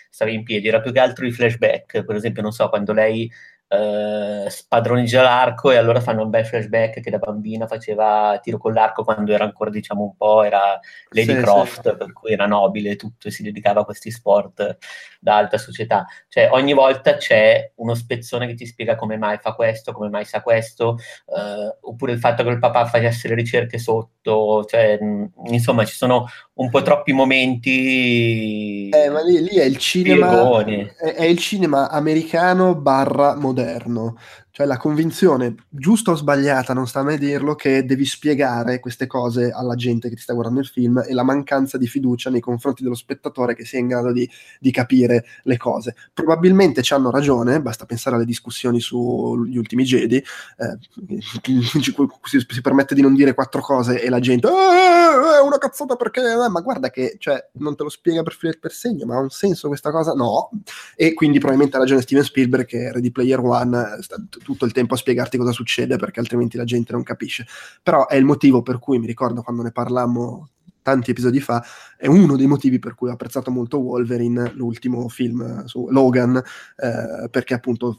stava 0.10 0.32
in 0.32 0.44
piedi, 0.44 0.68
era 0.68 0.82
più 0.82 0.92
che 0.92 1.00
altro 1.00 1.26
i 1.26 1.32
flashback, 1.32 2.04
per 2.04 2.16
esempio, 2.16 2.42
non 2.42 2.52
so, 2.52 2.70
quando 2.70 2.94
lei 2.94 3.32
eh, 3.74 4.50
spadroneggia 4.50 5.22
l'arco 5.22 5.72
e 5.72 5.78
allora 5.78 6.02
fanno 6.02 6.24
un 6.24 6.30
bel 6.30 6.46
flashback 6.46 7.00
che 7.00 7.10
da 7.10 7.20
bambina 7.20 7.68
faceva 7.68 8.38
tiro 8.44 8.58
con 8.58 8.74
l'arco 8.74 9.06
quando 9.06 9.32
era 9.32 9.46
ancora 9.46 9.70
diciamo 9.70 10.04
un 10.04 10.16
po' 10.18 10.44
era 10.44 10.78
Lady 11.12 11.36
sì, 11.36 11.40
Croft 11.40 11.90
sì. 11.90 11.96
per 11.96 12.12
cui 12.12 12.34
era 12.34 12.48
nobile 12.48 12.90
e 12.90 12.96
tutto 12.98 13.30
e 13.30 13.32
si 13.32 13.44
dedicava 13.44 13.80
a 13.80 13.86
questi 13.86 14.12
sport 14.12 14.78
da 15.22 15.38
alta 15.38 15.58
società 15.58 16.06
cioè 16.28 16.50
ogni 16.52 16.74
volta 16.74 17.16
c'è 17.16 17.72
uno 17.76 17.94
spezzone 17.94 18.46
che 18.46 18.56
ti 18.56 18.66
spiega 18.66 18.98
come 18.98 19.16
mai 19.16 19.38
fa 19.38 19.54
questo 19.54 19.94
come 19.94 20.10
mai 20.10 20.26
sa 20.26 20.42
questo 20.42 20.98
eh, 21.28 21.78
oppure 21.80 22.12
il 22.12 22.20
fatto 22.20 22.44
che 22.44 22.50
il 22.50 22.60
papà 22.60 22.86
facesse 22.88 23.30
le 23.30 23.36
ricerche 23.36 23.78
sotto 23.78 24.66
cioè 24.66 25.00
insomma 25.46 25.86
ci 25.86 25.96
sono 25.96 26.28
un 26.62 26.70
po' 26.70 26.82
troppi 26.82 27.14
momenti 27.14 28.90
eh, 28.90 29.10
ma 29.10 29.22
lì, 29.22 29.42
lì 29.42 29.58
è 29.58 29.66
il 29.66 29.78
cinema 29.78 30.64
è, 30.64 31.14
è 31.14 31.24
il 31.24 31.38
cinema 31.38 31.90
americano 31.90 32.76
barra 32.76 33.36
moderno 33.36 33.60
moderno, 33.62 34.18
cioè 34.52 34.66
la 34.66 34.78
convinzione, 34.78 35.56
giusta 35.70 36.12
o 36.12 36.16
sbagliata, 36.16 36.74
non 36.74 36.86
sta 36.86 37.00
a 37.00 37.04
me 37.04 37.18
dirlo, 37.18 37.56
che 37.56 37.86
devi 37.86 38.06
spiegare 38.06 38.80
queste 38.80 39.08
cose 39.08 39.50
alla 39.50 39.76
gente 39.76 40.10
che 40.10 40.16
ti 40.16 40.22
sta 40.22 40.34
guardando 40.34 40.60
il 40.60 40.68
film 40.68 41.02
e 41.08 41.14
la 41.14 41.24
mancanza 41.24 41.78
di 41.78 41.88
fiducia 41.88 42.30
nei 42.30 42.42
confronti 42.42 42.84
dello 42.84 42.96
spettatore 42.96 43.56
che 43.56 43.64
sia 43.64 43.80
in 43.80 43.88
grado 43.88 44.12
di, 44.12 44.30
di 44.60 44.72
capire 44.72 45.26
le 45.44 45.56
cose. 45.56 45.96
Probabilmente 46.14 46.82
ci 46.82 46.94
hanno 46.94 47.12
ragione, 47.12 47.62
basta 47.62 47.86
pensare 47.86 48.18
alle 48.18 48.26
discussioni 48.26 48.82
sugli 48.82 49.58
ultimi 49.58 49.84
Jedi, 49.84 50.18
eh, 50.18 51.22
si, 51.22 52.44
si, 52.48 52.62
permette 52.62 52.94
di 52.94 53.02
non 53.02 53.14
dire 53.14 53.34
quattro 53.34 53.62
cose 53.62 54.02
e 54.02 54.10
la 54.10 54.20
gente 54.20 54.50
eh, 54.50 55.38
è 55.38 55.42
una 55.42 55.58
cazzata 55.58 55.96
perché, 55.96 56.22
eh, 56.22 56.50
ma 56.50 56.60
guarda 56.60 56.90
che 56.90 57.16
cioè, 57.20 57.50
non 57.54 57.78
te 57.78 57.84
lo 57.84 57.90
spiega 57.90 58.22
per 58.22 58.34
filo 58.34 58.52
e 58.52 58.60
per 58.60 58.74
segno, 58.74 59.06
ma 59.06 59.16
ha 59.16 59.20
un 59.20 59.30
senso 59.30 59.70
questa 59.70 59.92
cosa? 59.92 60.12
No. 60.12 60.50
E 60.96 61.14
quindi 61.14 61.38
probabilmente 61.40 61.78
ha 61.78 61.80
ragione 61.80 62.02
Steven 62.02 62.24
Spielberg 62.24 62.66
che 62.66 62.92
Ready 62.92 63.12
Player 63.12 63.40
One 63.40 64.00
tutto 64.42 64.66
il 64.66 64.72
tempo 64.72 64.94
a 64.94 64.98
spiegarti 64.98 65.38
cosa 65.38 65.52
succede 65.52 65.98
perché 65.98 66.20
altrimenti 66.20 66.58
la 66.58 66.64
gente 66.64 66.94
non 66.94 67.04
capisce. 67.04 67.46
Però 67.82 68.08
è 68.08 68.16
il 68.16 68.26
motivo 68.26 68.62
per 68.62 68.80
cui 68.80 69.00
mi 69.00 69.08
ricordo 69.08 69.42
quando 69.42 69.62
ne 69.64 69.72
parlammo 69.72 70.50
tanti 70.82 71.12
episodi 71.12 71.40
fa, 71.40 71.64
è 71.98 72.08
uno 72.08 72.36
dei 72.36 72.48
motivi 72.48 72.80
per 72.80 72.96
cui 72.96 73.10
ho 73.10 73.14
apprezzato 73.14 73.52
molto 73.52 73.80
Wolverine, 73.80 74.52
l'ultimo 74.56 75.08
film 75.08 75.66
su 75.66 75.88
Logan, 75.90 76.36
eh, 76.38 77.30
perché 77.30 77.54
appunto 77.54 77.98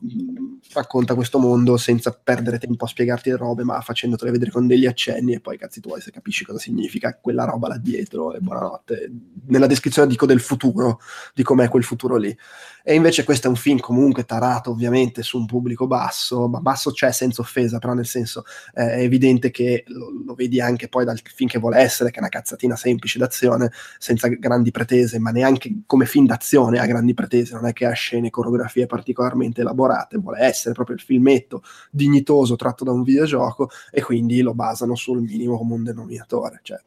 racconta 0.73 1.15
questo 1.15 1.39
mondo 1.39 1.77
senza 1.77 2.11
perdere 2.11 2.59
tempo 2.59 2.85
a 2.85 2.89
spiegarti 2.89 3.31
le 3.31 3.37
robe, 3.37 3.65
ma 3.65 3.81
facendotele 3.81 4.31
vedere 4.31 4.51
con 4.51 4.67
degli 4.67 4.87
accenni 4.87 5.35
e 5.35 5.41
poi 5.41 5.59
cazzi 5.59 5.81
tuoi 5.81 6.01
se 6.01 6.11
capisci 6.11 6.45
cosa 6.45 6.59
significa 6.59 7.17
quella 7.21 7.45
roba 7.45 7.69
là 7.69 7.79
dietro 7.79 8.33
e 8.35 8.41
buonanotte. 8.41 9.11
Nella 9.47 9.67
descrizione 9.67 10.09
dico 10.09 10.27
del 10.27 10.41
futuro, 10.41 11.01
di 11.35 11.43
com'è 11.43 11.69
quel 11.69 11.85
futuro 11.85 12.17
lì. 12.17 12.37
E 12.85 12.95
invece 12.95 13.23
questo 13.23 13.47
è 13.47 13.51
un 13.51 13.57
film 13.57 13.79
comunque 13.79 14.25
tarato 14.25 14.71
ovviamente 14.71 15.23
su 15.23 15.39
un 15.39 15.47
pubblico 15.47 15.87
basso, 15.87 16.49
ma 16.49 16.61
basso 16.61 16.91
c'è 16.91 17.13
senza 17.13 17.41
offesa, 17.41 17.79
però 17.79 17.95
nel 17.95 18.07
senso 18.07 18.45
eh, 18.75 18.95
è 18.95 19.01
evidente 19.03 19.51
che 19.53 19.85
lo, 19.87 20.11
lo, 20.27 20.35
vedi 20.35 20.61
anche 20.61 20.89
poi 20.89 21.05
dal 21.05 21.21
film 21.23 21.49
che 21.49 21.61
vuole 21.61 21.79
essere, 21.79 22.11
che 22.11 22.17
è 22.17 22.21
una 22.21 22.29
cazzatina 22.29 22.72
semplice 22.77 23.19
d'azione, 23.19 23.71
senza 23.99 24.29
grandi 24.29 24.71
pretese, 24.71 25.19
ma 25.19 25.31
neanche 25.31 25.83
come 25.87 26.07
film 26.07 26.27
d'azione 26.27 26.79
ha 26.79 26.87
grandi 26.87 27.15
pretese, 27.15 27.55
non 27.55 27.67
è 27.67 27.73
che 27.73 27.87
ha 27.87 27.93
scene, 27.93 28.31
coreografie 28.31 28.87
particolarmente 28.87 29.61
elaborate, 29.61 30.19
vuole 30.19 30.41
essere 30.41 30.75
proprio 30.75 30.97
il 30.97 31.03
filmetto 31.03 31.63
dignitoso 31.91 32.57
tratto 32.57 32.85
da 32.85 32.93
un 32.93 33.03
videogioco 33.03 33.71
e 33.91 34.03
quindi 34.03 34.41
lo 34.41 34.55
basano 34.55 34.95
sul 34.95 35.21
minimo 35.21 35.57
comune 35.57 35.85
denominatore, 35.85 36.61
cioè 36.63 36.81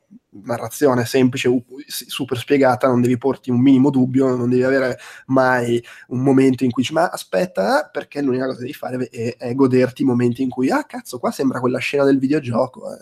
narrazione 0.43 1.05
semplice, 1.05 1.63
super 1.85 2.37
spiegata, 2.37 2.87
non 2.87 3.01
devi 3.01 3.17
porti 3.17 3.51
un 3.51 3.59
minimo 3.59 3.89
dubbio, 3.89 4.35
non 4.35 4.49
devi 4.49 4.63
avere 4.63 4.97
mai 5.27 5.83
un 6.07 6.19
momento 6.19 6.63
in 6.63 6.71
cui 6.71 6.81
dici 6.81 6.93
ma 6.93 7.09
aspetta, 7.09 7.89
perché 7.91 8.21
l'unica 8.21 8.45
cosa 8.45 8.57
che 8.57 8.63
devi 8.63 8.73
fare 8.73 9.09
è, 9.09 9.35
è, 9.37 9.53
goderti 9.55 10.03
i 10.03 10.05
momenti 10.05 10.41
in 10.41 10.49
cui 10.49 10.69
ah 10.69 10.83
cazzo 10.83 11.19
qua 11.19 11.31
sembra 11.31 11.59
quella 11.59 11.79
scena 11.79 12.03
del 12.03 12.19
videogioco 12.19 12.83
eh. 12.93 12.99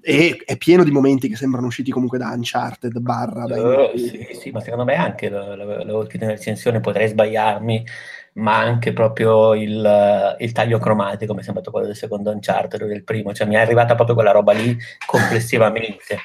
e 0.00 0.42
è 0.44 0.56
pieno 0.56 0.84
di 0.84 0.90
momenti 0.90 1.28
che 1.28 1.36
sembrano 1.36 1.66
usciti 1.66 1.90
comunque 1.90 2.18
da 2.18 2.30
Uncharted 2.30 2.98
barra 2.98 3.44
uh, 3.44 3.96
sì, 3.96 4.28
sì, 4.40 4.50
ma 4.50 4.60
secondo 4.60 4.84
me 4.84 4.94
anche 4.94 5.28
l'avevo 5.28 6.04
scritto 6.04 6.24
in 6.24 6.30
recensione, 6.30 6.80
potrei 6.80 7.08
sbagliarmi 7.08 7.84
ma 8.40 8.56
anche 8.56 8.92
proprio 8.92 9.54
il, 9.54 10.36
il, 10.38 10.52
taglio 10.52 10.78
cromatico 10.78 11.34
mi 11.34 11.40
è 11.40 11.42
sembrato 11.42 11.70
quello 11.70 11.86
del 11.86 11.94
secondo 11.94 12.30
Uncharted 12.30 12.80
o 12.80 12.86
del 12.86 13.04
primo, 13.04 13.32
cioè 13.34 13.46
mi 13.46 13.54
è 13.54 13.58
arrivata 13.58 13.94
proprio 13.94 14.14
quella 14.14 14.32
roba 14.32 14.52
lì 14.52 14.76
complessivamente. 15.04 16.18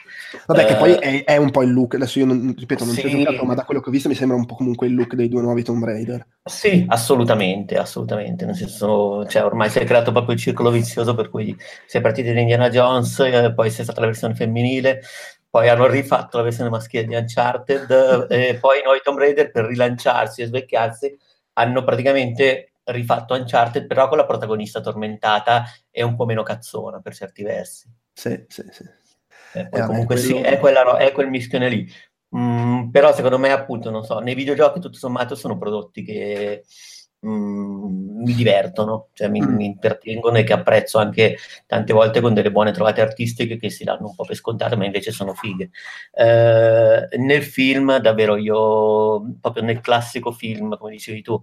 Vabbè, 0.47 0.63
uh, 0.63 0.67
che 0.67 0.75
poi 0.75 0.93
è, 0.93 1.23
è, 1.25 1.37
un 1.37 1.51
po' 1.51 1.61
il 1.63 1.73
look, 1.73 1.95
adesso 1.95 2.19
io 2.19 2.25
non, 2.25 2.55
ripeto, 2.57 2.85
non 2.85 2.93
sì. 2.93 3.01
ci 3.01 3.07
ho 3.07 3.17
giocato, 3.19 3.45
ma 3.45 3.53
da 3.53 3.65
quello 3.65 3.81
che 3.81 3.89
ho 3.89 3.91
visto 3.91 4.07
mi 4.07 4.15
sembra 4.15 4.37
un 4.37 4.45
po' 4.45 4.55
comunque 4.55 4.87
il 4.87 4.95
look 4.95 5.13
dei 5.13 5.27
due 5.27 5.41
nuovi 5.41 5.63
Tomb 5.63 5.83
Raider. 5.83 6.25
Sì, 6.43 6.85
assolutamente, 6.87 7.75
assolutamente, 7.75 8.45
nel 8.45 8.55
senso, 8.55 9.25
cioè 9.25 9.43
ormai 9.43 9.69
si 9.69 9.79
è 9.79 9.83
creato 9.83 10.11
proprio 10.11 10.35
il 10.35 10.39
circolo 10.39 10.71
vizioso 10.71 11.15
per 11.15 11.29
cui 11.29 11.55
si 11.85 11.97
è 11.97 12.01
partiti 12.01 12.31
da 12.31 12.39
Indiana 12.39 12.69
Jones, 12.69 13.19
eh, 13.19 13.53
poi 13.53 13.69
si 13.69 13.81
è 13.81 13.83
stata 13.83 13.99
la 13.99 14.07
versione 14.07 14.35
femminile, 14.35 15.01
poi 15.49 15.69
hanno 15.69 15.87
rifatto 15.87 16.37
la 16.37 16.43
versione 16.43 16.69
maschile 16.69 17.05
di 17.05 17.15
Uncharted 17.15 18.27
e 18.29 18.57
poi 18.59 18.81
noi 18.83 18.99
Tomb 19.03 19.17
Raider 19.17 19.51
per 19.51 19.65
rilanciarsi 19.65 20.41
e 20.41 20.45
svecchiarsi 20.47 21.17
hanno 21.57 21.83
praticamente 21.83 22.73
rifatto 22.85 23.33
Uncharted, 23.33 23.87
però 23.87 24.07
con 24.07 24.17
la 24.17 24.25
protagonista 24.25 24.81
tormentata 24.81 25.65
e 25.89 26.03
un 26.03 26.15
po' 26.15 26.25
meno 26.25 26.43
cazzona 26.43 26.99
per 26.99 27.15
certi 27.15 27.43
versi. 27.43 27.89
Sì, 28.13 28.45
sì, 28.47 28.63
sì. 28.71 28.83
Eh, 29.53 29.69
eh, 29.71 29.81
comunque 29.81 30.15
quello... 30.15 30.21
sì, 30.21 30.35
è, 30.35 30.59
quella, 30.59 30.97
è, 30.97 31.11
quel 31.11 31.29
mischione 31.29 31.69
lì. 31.69 31.87
Mm, 32.35 32.89
però 32.89 33.13
secondo 33.13 33.37
me, 33.37 33.51
appunto, 33.51 33.89
non 33.89 34.03
so, 34.03 34.19
nei 34.19 34.35
videogiochi 34.35 34.79
tutto 34.79 34.97
sommato 34.97 35.35
sono 35.35 35.57
prodotti 35.57 36.03
che 36.03 36.65
mm, 37.25 38.23
mi 38.23 38.33
divertono, 38.33 39.09
cioè 39.13 39.27
mi, 39.27 39.41
mm. 39.41 39.55
mi, 39.55 39.65
intrattengono 39.65 40.37
e 40.37 40.43
che 40.43 40.53
apprezzo 40.53 40.97
anche 40.97 41.37
tante 41.67 41.93
volte 41.93 42.21
con 42.21 42.33
delle 42.33 42.51
buone 42.51 42.71
trovate 42.71 43.01
artistiche 43.01 43.57
che 43.57 43.69
si 43.69 43.83
danno 43.83 44.07
un 44.07 44.15
po' 44.15 44.25
per 44.25 44.35
scontate, 44.35 44.75
ma 44.75 44.85
invece 44.85 45.11
sono 45.11 45.33
fighe. 45.33 45.69
Eh, 46.11 47.07
nel 47.17 47.43
film, 47.43 47.97
davvero, 47.99 48.35
io, 48.37 49.37
proprio 49.39 49.63
nel 49.63 49.81
classico 49.81 50.31
film, 50.31 50.77
come 50.77 50.91
dicevi 50.91 51.21
tu, 51.21 51.39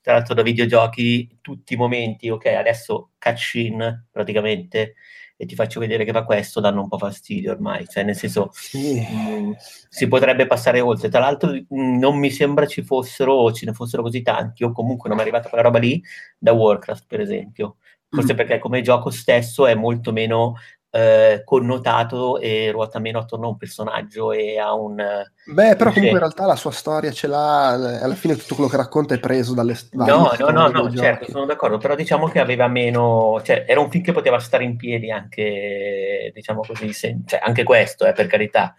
tratto 0.00 0.34
da 0.34 0.42
videogiochi, 0.42 1.38
tutti 1.40 1.74
i 1.74 1.76
momenti, 1.76 2.28
ok, 2.28 2.46
adesso 2.46 3.12
cutscene 3.18 4.08
praticamente, 4.10 4.96
e 5.36 5.46
ti 5.46 5.54
faccio 5.54 5.80
vedere 5.80 6.04
che 6.04 6.12
fa 6.12 6.24
questo, 6.24 6.60
danno 6.60 6.82
un 6.82 6.88
po' 6.88 6.98
fastidio 6.98 7.52
ormai, 7.52 7.86
cioè 7.88 8.04
nel 8.04 8.14
senso 8.14 8.50
mm, 8.76 9.52
si 9.88 10.06
potrebbe 10.06 10.46
passare 10.46 10.80
oltre. 10.80 11.08
Tra 11.08 11.20
l'altro 11.20 11.50
mm, 11.52 11.98
non 11.98 12.18
mi 12.18 12.30
sembra 12.30 12.66
ci 12.66 12.82
fossero, 12.82 13.34
o 13.34 13.52
ce 13.52 13.66
ne 13.66 13.72
fossero 13.72 14.02
così 14.02 14.22
tanti, 14.22 14.64
o 14.64 14.72
comunque 14.72 15.08
non 15.08 15.18
è 15.18 15.22
arrivata 15.22 15.48
quella 15.48 15.64
roba 15.64 15.78
lì 15.78 16.02
da 16.38 16.52
Warcraft, 16.52 17.04
per 17.06 17.20
esempio. 17.20 17.76
Forse 18.08 18.34
mm. 18.34 18.36
perché 18.36 18.58
come 18.58 18.80
gioco 18.80 19.10
stesso 19.10 19.66
è 19.66 19.74
molto 19.74 20.12
meno 20.12 20.54
eh, 20.94 21.42
connotato 21.44 22.38
e 22.38 22.70
ruota 22.70 23.00
meno 23.00 23.18
attorno 23.18 23.46
a 23.46 23.48
un 23.50 23.56
personaggio 23.56 24.30
e 24.30 24.60
a 24.60 24.74
un... 24.74 24.94
Beh, 24.94 25.74
però 25.74 25.90
comunque 25.90 26.10
in 26.10 26.18
realtà 26.18 26.46
la 26.46 26.54
sua 26.54 26.70
storia 26.70 27.10
ce 27.10 27.26
l'ha, 27.26 27.70
alla 27.70 28.14
fine 28.14 28.36
tutto 28.36 28.54
quello 28.54 28.70
che 28.70 28.76
racconta 28.76 29.12
è 29.12 29.18
preso 29.18 29.54
dalle... 29.54 29.76
No, 29.90 30.30
no, 30.38 30.50
no, 30.50 30.68
no, 30.68 30.94
certo, 30.94 31.32
sono 31.32 31.46
d'accordo, 31.46 31.78
però 31.78 31.96
diciamo 31.96 32.28
che 32.28 32.38
aveva 32.38 32.68
meno... 32.68 33.40
cioè 33.42 33.64
era 33.66 33.80
un 33.80 33.90
film 33.90 34.04
che 34.04 34.12
poteva 34.12 34.38
stare 34.38 34.62
in 34.62 34.76
piedi 34.76 35.10
anche, 35.10 36.30
diciamo 36.32 36.60
così, 36.60 36.92
se... 36.92 37.18
cioè, 37.26 37.40
anche 37.42 37.64
questo, 37.64 38.06
eh, 38.06 38.12
per 38.12 38.28
carità, 38.28 38.72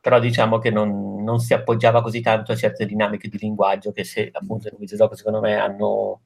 però 0.00 0.20
diciamo 0.20 0.58
che 0.58 0.70
non, 0.70 1.24
non, 1.24 1.40
si 1.40 1.52
appoggiava 1.52 2.00
così 2.00 2.20
tanto 2.20 2.52
a 2.52 2.56
certe 2.56 2.86
dinamiche 2.86 3.28
di 3.28 3.38
linguaggio 3.38 3.90
che 3.90 4.04
se 4.04 4.30
appunto 4.32 4.68
in 4.68 4.74
un 4.74 4.80
videogioco 4.80 5.16
secondo 5.16 5.40
me 5.40 5.56
hanno 5.56 6.20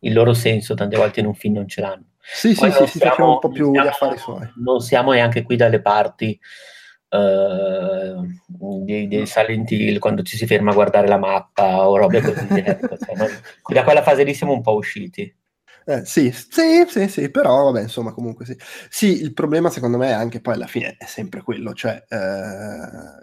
il 0.00 0.12
loro 0.12 0.32
senso, 0.32 0.74
tante 0.74 0.96
volte 0.96 1.20
in 1.20 1.26
un 1.26 1.34
film 1.34 1.54
non 1.54 1.68
ce 1.68 1.80
l'hanno. 1.80 2.04
Sì, 2.22 2.54
Poi 2.54 2.70
sì, 2.70 2.86
sì, 2.86 2.86
si 2.86 2.98
faceva 2.98 3.28
un 3.28 3.38
po' 3.38 3.48
più 3.48 3.70
siamo, 3.72 3.86
gli 3.86 3.88
affari 3.88 4.18
suoi. 4.18 4.52
Non 4.56 4.80
siamo 4.80 5.12
neanche 5.12 5.42
qui 5.42 5.56
dalle 5.56 5.80
parti 5.80 6.38
uh, 7.10 8.84
dei, 8.84 9.08
dei 9.08 9.26
Silent 9.26 9.70
Hill 9.70 9.98
quando 9.98 10.22
ci 10.22 10.36
si 10.36 10.46
ferma 10.46 10.70
a 10.70 10.74
guardare 10.74 11.08
la 11.08 11.18
mappa 11.18 11.88
o 11.88 11.96
robe 11.96 12.20
così. 12.20 12.46
ecco, 12.64 12.96
cioè, 12.96 13.16
noi, 13.16 13.28
da 13.72 13.84
quella 13.84 14.02
fase 14.02 14.24
lì 14.24 14.34
siamo 14.34 14.52
un 14.52 14.62
po' 14.62 14.74
usciti. 14.74 15.34
Eh, 15.86 16.04
sì, 16.04 16.30
sì, 16.30 16.84
sì, 16.86 17.08
sì, 17.08 17.30
però 17.30 17.64
vabbè, 17.64 17.82
insomma, 17.82 18.12
comunque 18.12 18.44
sì. 18.44 18.56
Sì, 18.88 19.20
il 19.20 19.32
problema 19.32 19.70
secondo 19.70 19.96
me 19.96 20.08
è 20.08 20.12
anche 20.12 20.40
poi 20.40 20.54
alla 20.54 20.66
fine 20.66 20.94
è 20.98 21.06
sempre 21.06 21.42
quello, 21.42 21.72
cioè 21.72 22.04
eh, 22.08 22.16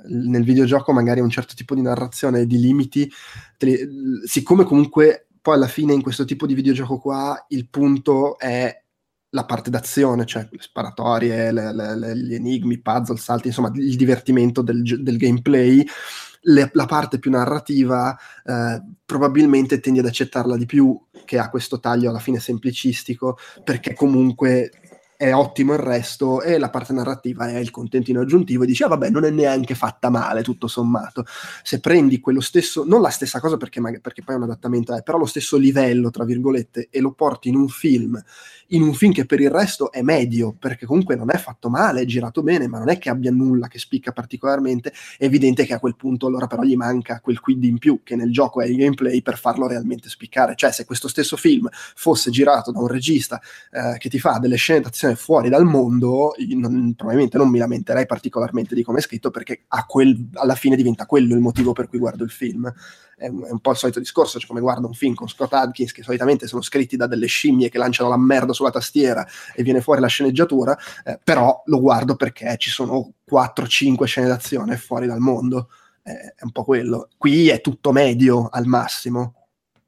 nel 0.08 0.44
videogioco 0.44 0.92
magari 0.92 1.20
un 1.20 1.30
certo 1.30 1.54
tipo 1.56 1.76
di 1.76 1.82
narrazione 1.82 2.42
e 2.42 2.46
di 2.46 2.60
limiti, 2.60 3.10
li, 3.60 3.78
siccome 4.26 4.64
comunque 4.64 5.27
poi 5.48 5.56
alla 5.56 5.70
fine 5.70 5.94
in 5.94 6.02
questo 6.02 6.26
tipo 6.26 6.46
di 6.46 6.54
videogioco 6.54 6.98
qua 6.98 7.46
il 7.50 7.70
punto 7.70 8.38
è 8.38 8.84
la 9.30 9.46
parte 9.46 9.70
d'azione, 9.70 10.26
cioè 10.26 10.46
le 10.52 10.58
sparatorie, 10.60 11.54
le, 11.54 11.74
le, 11.74 11.96
le, 11.98 12.18
gli 12.18 12.34
enigmi, 12.34 12.74
i 12.74 12.82
puzzle, 12.82 13.16
salti, 13.16 13.48
insomma 13.48 13.72
il 13.74 13.96
divertimento 13.96 14.62
del, 14.62 14.82
del 14.82 15.16
gameplay, 15.16 15.88
la 16.42 16.86
parte 16.86 17.18
più 17.20 17.32
narrativa 17.32 18.14
eh, 18.44 18.82
probabilmente 19.06 19.80
tendi 19.80 20.00
ad 20.00 20.08
accettarla 20.08 20.58
di 20.58 20.66
più 20.66 21.00
che 21.24 21.38
ha 21.38 21.50
questo 21.50 21.80
taglio 21.80 22.10
alla 22.10 22.20
fine 22.20 22.42
semplicistico, 22.42 23.38
perché 23.64 23.94
comunque 23.94 24.72
è 25.18 25.34
ottimo 25.34 25.74
il 25.74 25.80
resto 25.80 26.42
e 26.42 26.58
la 26.58 26.70
parte 26.70 26.94
narrativa 26.94 27.50
è 27.50 27.58
il 27.58 27.72
contentino 27.72 28.22
aggiuntivo 28.22 28.64
e 28.64 28.68
dici 28.68 28.84
ah 28.84 28.88
vabbè 28.88 29.10
non 29.10 29.26
è 29.26 29.32
neanche 29.32 29.76
fatta 29.76 30.10
male 30.10 30.44
tutto 30.44 30.68
sommato. 30.68 31.26
Se 31.64 31.80
prendi 31.80 32.20
quello 32.20 32.40
stesso 32.40 32.86
non 32.86 33.02
la 33.02 33.10
stessa 33.10 33.40
cosa 33.40 33.58
perché, 33.58 33.82
perché 34.02 34.24
poi 34.24 34.36
è 34.36 34.38
un 34.38 34.44
adattamento 34.44 34.96
è 34.96 35.02
però 35.02 35.18
lo 35.18 35.26
stesso 35.26 35.58
livello 35.58 36.10
tra 36.12 36.24
virgolette 36.24 36.88
e 36.90 37.00
lo 37.02 37.12
porti 37.12 37.50
in 37.50 37.56
un 37.56 37.68
film 37.68 38.22
in 38.68 38.82
un 38.82 38.94
film 38.94 39.14
che 39.14 39.26
per 39.26 39.40
il 39.40 39.50
resto 39.50 39.92
è 39.92 40.02
medio 40.02 40.54
perché 40.54 40.86
comunque 40.86 41.16
non 41.16 41.32
è 41.32 41.38
fatto 41.38 41.70
male 41.70 42.02
è 42.02 42.06
girato 42.06 42.44
bene 42.44 42.68
ma 42.68 42.78
non 42.78 42.90
è 42.90 42.98
che 42.98 43.10
abbia 43.10 43.32
nulla 43.32 43.68
che 43.68 43.80
spicca 43.80 44.12
particolarmente 44.12 44.94
è 45.18 45.26
evidente 45.26 45.66
che 45.66 45.74
a 45.74 45.80
quel 45.80 45.96
punto 45.96 46.28
allora 46.28 46.48
però 46.48 46.64
gli 46.64 46.76
manca 46.76 47.20
quel 47.22 47.40
quid 47.40 47.64
in 47.64 47.78
più 47.78 48.02
che 48.04 48.16
nel 48.16 48.32
gioco 48.32 48.62
è 48.62 48.66
il 48.66 48.76
gameplay 48.76 49.22
per 49.22 49.38
farlo 49.38 49.68
realmente 49.68 50.10
spiccare. 50.10 50.56
Cioè 50.56 50.72
se 50.72 50.86
questo 50.86 51.08
stesso 51.08 51.38
film 51.38 51.68
fosse 51.72 52.32
girato 52.32 52.72
da 52.72 52.80
un 52.80 52.88
regista 52.88 53.42
eh, 53.72 53.98
che 53.98 54.10
ti 54.10 54.20
fa 54.20 54.40
delle 54.40 54.56
scene 54.56 54.82
d'azione 54.82 55.07
produzione 55.08 55.16
fuori 55.16 55.50
dal 55.50 55.66
mondo, 55.66 56.34
non, 56.56 56.94
probabilmente 56.96 57.38
non 57.38 57.50
mi 57.50 57.60
lamenterei 57.60 58.06
particolarmente 58.06 58.76
di 58.76 58.84
come 58.84 59.00
è 59.00 59.02
scritto 59.02 59.32
perché 59.32 59.64
quel, 59.86 60.30
alla 60.34 60.56
fine 60.56 60.76
diventa 60.76 61.06
quello 61.06 61.34
il 61.34 61.40
motivo 61.40 61.74
per 61.74 61.88
cui 61.88 62.00
guardo 62.00 62.24
il 62.24 62.32
film. 62.32 62.72
È 63.16 63.28
un, 63.28 63.46
è 63.46 63.52
un 63.52 63.60
po' 63.60 63.72
il 63.72 63.78
solito 63.78 64.00
discorso, 64.00 64.38
cioè 64.38 64.48
come 64.48 64.62
guardo 64.62 64.88
un 64.88 64.94
film 64.94 65.16
con 65.16 65.28
Scott 65.28 65.54
Adkins 65.54 65.92
che 65.92 66.04
solitamente 66.04 66.48
sono 66.48 66.62
scritti 66.62 66.96
da 66.98 67.08
delle 67.08 67.28
scimmie 67.28 67.70
che 67.70 67.78
lanciano 67.78 68.10
la 68.10 68.18
merda 68.18 68.54
sulla 68.54 68.70
tastiera 68.70 69.26
e 69.56 69.64
viene 69.64 69.82
fuori 69.82 70.02
la 70.02 70.08
sceneggiatura, 70.08 70.78
eh, 71.04 71.20
però 71.24 71.64
lo 71.66 71.80
guardo 71.80 72.16
perché 72.16 72.56
ci 72.58 72.70
sono 72.70 73.14
4-5 73.30 74.04
scene 74.04 74.28
d'azione 74.28 74.78
fuori 74.78 75.08
dal 75.08 75.20
mondo. 75.20 75.70
è 76.04 76.44
un 76.44 76.52
po' 76.52 76.64
quello. 76.64 77.10
Qui 77.18 77.50
è 77.50 77.60
tutto 77.60 77.92
medio 77.92 78.48
al 78.50 78.66
massimo 78.66 79.37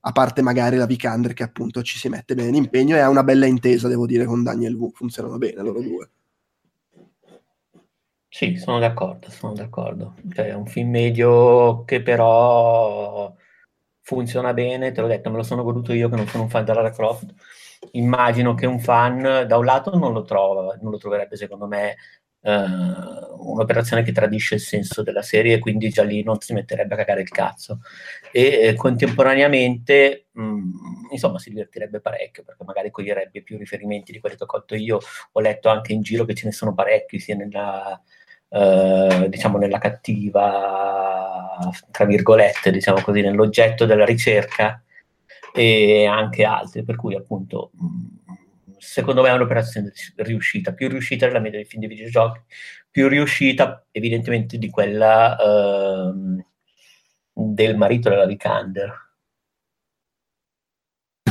a 0.10 0.12
parte 0.12 0.42
magari 0.42 0.76
la 0.76 0.88
Vikander 0.88 1.34
che 1.34 1.44
appunto 1.44 1.84
ci 1.84 1.98
si 1.98 2.10
mette 2.10 2.34
bene 2.34 2.50
in 2.50 2.56
impegno 2.56 2.96
e 2.96 3.00
ha 3.00 3.10
una 3.10 3.24
bella 3.24 3.46
intesa, 3.46 3.88
devo 3.88 4.08
dire, 4.08 4.26
con 4.26 4.44
Daniel 4.44 4.74
Wu, 4.74 4.92
funzionano 4.92 5.38
bene 5.38 5.62
loro 5.62 5.82
due. 5.82 6.10
Sì, 8.28 8.58
sono 8.58 8.80
d'accordo, 8.80 9.30
sono 9.30 9.54
d'accordo. 9.54 10.16
Cioè, 10.34 10.48
è 10.48 10.54
un 10.54 10.66
film 10.66 10.90
medio 10.90 11.84
che 11.86 12.02
però 12.02 13.34
funziona 14.02 14.54
bene, 14.54 14.92
te 14.92 15.02
l'ho 15.02 15.08
detto, 15.08 15.30
me 15.30 15.38
lo 15.38 15.44
sono 15.44 15.64
goduto 15.64 15.94
io 15.94 16.10
che 16.10 16.16
non 16.16 16.28
sono 16.28 16.44
un 16.44 16.50
fan 16.50 16.66
della 16.66 16.90
Croft. 16.90 17.34
Immagino 17.92 18.56
che 18.56 18.66
un 18.66 18.80
fan 18.80 19.46
da 19.48 19.58
un 19.58 19.66
lato 19.66 19.96
non 19.96 20.12
lo 20.12 20.24
trova, 20.24 20.76
non 20.82 20.92
lo 20.92 20.98
troverebbe 20.98 21.38
secondo 21.38 21.68
me 21.68 21.96
Uh, 22.42 23.52
un'operazione 23.52 24.02
che 24.04 24.14
tradisce 24.14 24.56
il 24.56 24.62
senso 24.62 25.04
della 25.04 25.22
serie 25.22 25.56
e 25.56 25.60
quindi 25.60 25.90
già 25.90 26.04
lì 26.04 26.24
non 26.24 26.40
si 26.40 26.54
metterebbe 26.54 26.94
a 26.94 26.98
cagare 26.98 27.22
il 27.22 27.30
cazzo. 27.30 27.82
E 28.32 28.68
eh, 28.68 28.74
contemporaneamente 28.76 30.28
mh, 30.32 30.42
mm, 30.42 30.72
insomma 31.12 31.40
si 31.40 31.50
divertirebbe 31.50 32.00
parecchio 32.00 32.44
perché 32.44 32.64
magari 32.64 32.92
coglierebbe 32.92 33.42
più 33.42 33.58
riferimenti 33.58 34.12
di 34.12 34.20
quelli 34.20 34.36
che 34.36 34.44
ho 34.44 34.48
colto 34.48 34.76
io 34.76 35.00
ho 35.32 35.40
letto 35.40 35.70
anche 35.70 35.94
in 35.94 36.02
giro 36.02 36.26
che 36.26 36.36
ce 36.36 36.46
ne 36.46 36.52
sono 36.52 36.74
parecchi 36.74 37.20
sia 37.20 37.36
nella 37.36 38.02
uh, 38.50 39.28
diciamo 39.28 39.58
nella 39.58 39.80
cattiva 39.80 41.70
tra 41.92 42.06
virgolette 42.06 42.72
diciamo 42.72 43.02
così 43.02 43.22
nell'oggetto 43.22 43.86
della 43.86 44.06
ricerca 44.06 44.82
e 45.54 46.06
anche 46.06 46.44
altri 46.44 46.84
per 46.84 46.96
cui 46.96 47.16
appunto 47.16 47.72
mh, 47.74 47.86
mm, 47.86 48.39
secondo 48.80 49.22
me 49.22 49.30
è 49.30 49.34
un'operazione 49.34 49.92
riuscita, 50.18 50.74
più 50.74 50.88
riuscita 50.90 51.28
della 51.28 51.40
media 51.40 51.60
dei 51.60 51.68
film 51.68 51.82
di 51.82 51.88
videogiochi, 51.88 52.40
più 52.90 53.08
riuscita 53.08 53.86
evidentemente 53.92 54.58
di 54.58 54.70
quella 54.70 55.36
uh, 55.36 56.44
del 57.34 57.78
marito 57.78 58.10
della 58.10 58.26
Vikander. 58.26 59.08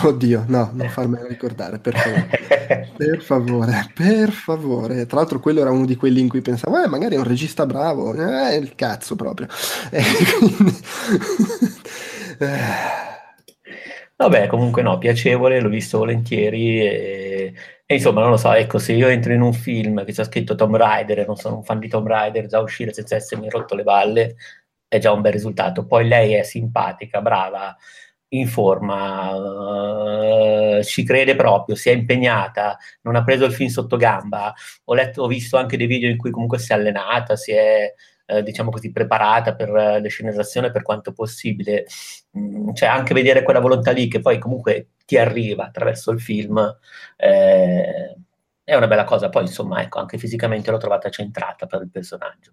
Oddio, 0.00 0.44
no, 0.46 0.70
non 0.74 0.88
farmelo 0.88 1.26
ricordare, 1.26 1.80
per 1.80 1.96
favore. 1.96 2.92
per 2.96 3.20
favore, 3.20 3.90
per 3.92 4.30
favore. 4.30 5.06
Tra 5.06 5.18
l'altro 5.18 5.40
quello 5.40 5.60
era 5.60 5.72
uno 5.72 5.86
di 5.86 5.96
quelli 5.96 6.20
in 6.20 6.28
cui 6.28 6.40
pensavo, 6.40 6.80
eh, 6.80 6.86
magari 6.86 7.16
è 7.16 7.18
un 7.18 7.24
regista 7.24 7.66
bravo, 7.66 8.14
eh, 8.14 8.56
il 8.56 8.74
cazzo 8.76 9.16
proprio. 9.16 9.48
E 9.90 10.02
quindi... 10.38 10.76
Eh, 12.40 13.07
Vabbè, 14.20 14.48
comunque 14.48 14.82
no, 14.82 14.98
piacevole, 14.98 15.60
l'ho 15.60 15.68
visto 15.68 15.98
volentieri 15.98 16.80
e, 16.80 17.54
e, 17.86 17.94
insomma, 17.94 18.20
non 18.20 18.30
lo 18.30 18.36
so, 18.36 18.52
ecco, 18.52 18.78
se 18.78 18.92
io 18.92 19.06
entro 19.06 19.32
in 19.32 19.40
un 19.40 19.52
film 19.52 20.04
che 20.04 20.10
c'è 20.10 20.24
scritto 20.24 20.56
Tomb 20.56 20.74
Raider 20.74 21.20
e 21.20 21.24
non 21.24 21.36
sono 21.36 21.54
un 21.56 21.62
fan 21.62 21.78
di 21.78 21.86
Tomb 21.88 22.08
Raider, 22.08 22.46
già 22.46 22.58
uscire 22.58 22.92
senza 22.92 23.14
essermi 23.14 23.48
rotto 23.48 23.76
le 23.76 23.84
balle 23.84 24.34
è 24.88 24.98
già 24.98 25.12
un 25.12 25.20
bel 25.20 25.32
risultato. 25.32 25.86
Poi 25.86 26.08
lei 26.08 26.32
è 26.34 26.42
simpatica, 26.42 27.20
brava, 27.20 27.76
in 28.30 28.48
forma, 28.48 29.34
uh, 30.78 30.82
ci 30.82 31.04
crede 31.04 31.36
proprio, 31.36 31.76
si 31.76 31.88
è 31.90 31.92
impegnata, 31.92 32.76
non 33.02 33.14
ha 33.14 33.22
preso 33.22 33.44
il 33.44 33.52
film 33.52 33.68
sotto 33.68 33.96
gamba. 33.96 34.52
Ho, 34.86 34.94
letto, 34.94 35.22
ho 35.22 35.26
visto 35.28 35.56
anche 35.56 35.76
dei 35.76 35.86
video 35.86 36.10
in 36.10 36.16
cui 36.16 36.32
comunque 36.32 36.58
si 36.58 36.72
è 36.72 36.74
allenata, 36.74 37.36
si 37.36 37.52
è 37.52 37.94
eh, 38.28 38.42
diciamo 38.42 38.70
così, 38.70 38.92
preparata 38.92 39.54
per 39.54 39.74
eh, 39.74 40.00
le 40.00 40.08
sceneggiazioni 40.08 40.70
per 40.70 40.82
quanto 40.82 41.12
possibile. 41.12 41.86
Mm, 42.38 42.72
cioè 42.74 42.88
anche 42.88 43.14
vedere 43.14 43.42
quella 43.42 43.60
volontà 43.60 43.90
lì 43.90 44.06
che 44.08 44.20
poi 44.20 44.38
comunque 44.38 44.90
ti 45.06 45.16
arriva 45.16 45.64
attraverso 45.64 46.10
il 46.10 46.20
film 46.20 46.58
eh, 47.16 48.16
è 48.62 48.74
una 48.74 48.86
bella 48.86 49.04
cosa. 49.04 49.30
Poi 49.30 49.42
insomma, 49.44 49.80
ecco, 49.80 49.98
anche 49.98 50.18
fisicamente 50.18 50.70
l'ho 50.70 50.76
trovata 50.76 51.08
centrata 51.08 51.64
per 51.66 51.80
il 51.82 51.90
personaggio. 51.90 52.52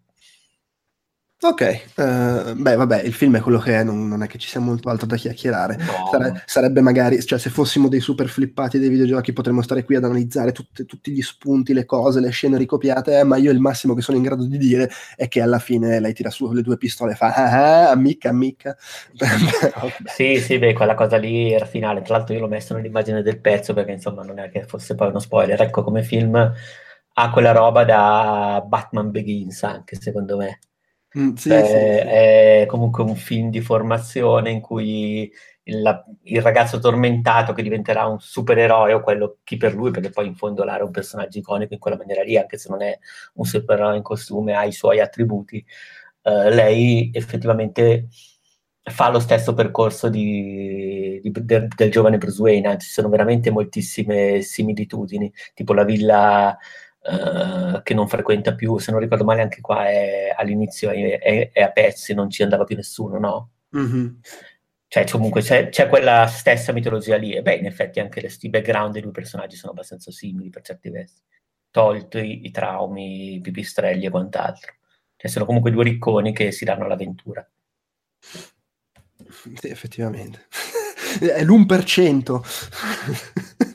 Ok, 1.48 1.84
uh, 1.98 2.56
beh 2.56 2.76
vabbè, 2.76 3.02
il 3.04 3.14
film 3.14 3.38
è 3.38 3.40
quello 3.40 3.60
che 3.60 3.78
è, 3.78 3.84
non, 3.84 4.08
non, 4.08 4.24
è 4.24 4.28
che 4.28 4.40
ci 4.40 4.48
sia 4.48 4.60
molto 4.60 4.90
altro 4.90 5.06
da 5.06 5.16
chiacchierare. 5.16 5.78
No. 5.78 6.08
Sare, 6.10 6.44
sarebbe 6.46 6.82
magari, 6.82 7.24
cioè 7.24 7.38
se 7.38 7.52
fossimo 7.52 7.88
dei 7.88 8.00
super 8.00 8.28
flippati 8.28 8.80
dei 8.80 8.90
videogiochi 8.90 9.32
potremmo 9.32 9.62
stare 9.62 9.84
qui 9.84 9.96
ad 9.96 10.06
analizzare 10.06 10.52
tutte, 10.52 10.86
tutti 10.86 11.12
gli 11.12 11.22
spunti, 11.22 11.74
le 11.74 11.86
cose, 11.86 12.20
le 12.20 12.32
scene 12.32 12.58
ricopiate, 12.58 13.20
eh, 13.20 13.24
ma 13.24 13.38
io 13.38 13.52
il 13.52 13.60
massimo 13.60 13.94
che 13.94 14.02
sono 14.02 14.18
in 14.18 14.24
grado 14.24 14.44
di 14.44 14.58
dire 14.58 14.90
è 15.16 15.28
che 15.28 15.40
alla 15.40 15.60
fine 15.60 16.00
lei 16.00 16.14
tira 16.14 16.32
su 16.32 16.52
le 16.52 16.64
due 16.64 16.78
pistole 16.78 17.12
e 17.12 17.16
fa 17.16 17.32
ah, 17.32 17.52
ah 17.52 17.92
ammicca, 17.92 18.30
ammicca. 18.30 18.76
sì, 20.06 20.40
sì, 20.40 20.58
beh, 20.58 20.74
quella 20.74 20.96
cosa 20.96 21.18
lì 21.18 21.54
era 21.54 21.66
finale. 21.66 22.02
Tra 22.02 22.18
l'altro 22.18 22.34
io 22.34 22.40
l'ho 22.40 22.48
messo 22.48 22.74
nell'immagine 22.74 23.22
del 23.22 23.40
pezzo 23.40 23.76
perché 23.76 23.92
insomma 23.92 24.24
non 24.24 24.40
è 24.40 24.50
che 24.50 24.64
fosse 24.64 24.96
poi 24.96 25.10
uno 25.10 25.20
spoiler. 25.20 25.62
Ecco, 25.62 25.84
come 25.84 26.02
film 26.02 26.54
ha 27.18 27.30
quella 27.30 27.52
roba 27.52 27.84
da 27.86 28.64
Batman 28.68 29.12
Begins 29.12 29.62
anche 29.62 29.96
secondo 29.96 30.38
me. 30.38 30.60
Mm, 31.18 31.34
sì, 31.36 31.50
eh, 31.50 31.64
sì, 31.64 31.72
È 31.74 32.66
comunque 32.68 33.04
un 33.04 33.16
film 33.16 33.50
di 33.50 33.62
formazione 33.62 34.52
in 34.52 34.60
cui 34.60 35.32
il, 35.64 36.04
il, 36.24 36.42
ragazzo 36.42 36.80
tormentato 36.80 37.54
che 37.54 37.64
diventerà 37.64 38.06
un 38.06 38.20
supereroe 38.20 38.94
o 38.94 39.02
quello 39.02 39.38
chi 39.44 39.58
per 39.58 39.74
lui, 39.74 39.92
perché 39.92 40.10
poi 40.10 40.28
in 40.28 40.36
fondo 40.36 40.64
Lara 40.64 40.80
è 40.80 40.84
un 40.84 40.92
personaggio 40.92 41.40
iconico 41.40 41.74
in 41.74 41.80
quella 41.80 41.98
maniera 41.98 42.22
lì, 42.24 42.38
anche 42.38 42.58
se 42.58 42.70
non 42.70 42.82
è 42.82 42.98
un 43.36 43.46
supereroe 43.46 43.96
in 43.96 44.04
costume, 44.04 44.54
ha 44.56 44.66
i 44.66 44.72
suoi 44.72 45.00
attributi. 45.00 45.66
Uh, 46.22 46.50
lei 46.50 47.12
effettivamente 47.14 48.08
fa 48.84 49.10
lo 49.10 49.20
stesso 49.20 49.54
percorso 49.54 50.10
di, 50.10 51.20
di, 51.22 51.32
del, 51.32 51.68
del, 51.68 51.92
giovane 51.92 52.18
Bruce 52.18 52.42
Wayne, 52.42 52.68
anzi 52.68 52.88
ci 52.88 52.94
sono 52.94 53.10
veramente 53.10 53.50
moltissime 53.52 54.42
similitudini, 54.42 55.32
tipo 55.54 55.74
la 55.74 55.84
villa 55.84 56.58
Uh, 57.08 57.84
che 57.84 57.94
non 57.94 58.08
frequenta 58.08 58.56
più, 58.56 58.80
se 58.80 58.90
non 58.90 59.00
ricordo 59.00 59.24
male 59.24 59.44
anche 59.44 59.62
qua 59.62 59.88
è, 59.88 60.34
all'inizio 60.36 60.90
è, 60.90 61.20
è, 61.20 61.52
è, 61.52 61.62
a 61.62 61.70
pezzi, 61.70 62.16
non 62.16 62.32
ci 62.32 62.42
andava 62.42 62.64
più 62.64 62.76
nessuno, 62.76 63.20
no? 63.20 63.52
Mm-hmm. 63.78 64.08
Cioè 64.88 65.08
comunque 65.10 65.42
c'è, 65.42 65.70
c'è, 65.70 65.88
quella 65.88 66.26
stessa 66.26 66.72
mitologia 66.72 67.18
lì 67.18 67.34
e 67.34 67.44
beh 67.44 67.56
in 67.56 67.68
effetti 67.68 68.00
anche 68.00 68.28
i 68.40 68.50
background 68.50 68.94
dei 68.94 69.04
due 69.04 69.12
personaggi 69.12 69.56
sono 69.56 69.74
abbastanza 69.74 70.10
simili 70.10 70.50
per 70.50 70.64
certi 70.64 70.90
versi, 70.90 71.22
tolti 71.70 72.18
i, 72.18 72.46
i 72.46 72.52
traumi, 72.52 73.36
i 73.36 73.42
pipistrelli 73.42 74.06
e 74.06 74.10
quant'altro. 74.10 74.74
Cioè 75.16 75.30
sono 75.30 75.46
comunque 75.46 75.70
due 75.70 75.84
ricconi 75.84 76.34
che 76.34 76.52
si 76.52 76.66
danno 76.66 76.86
all'avventura. 76.86 77.48
Sì, 78.20 79.70
effettivamente. 79.70 80.48
è 81.20 81.44
l'1%. 81.44 83.66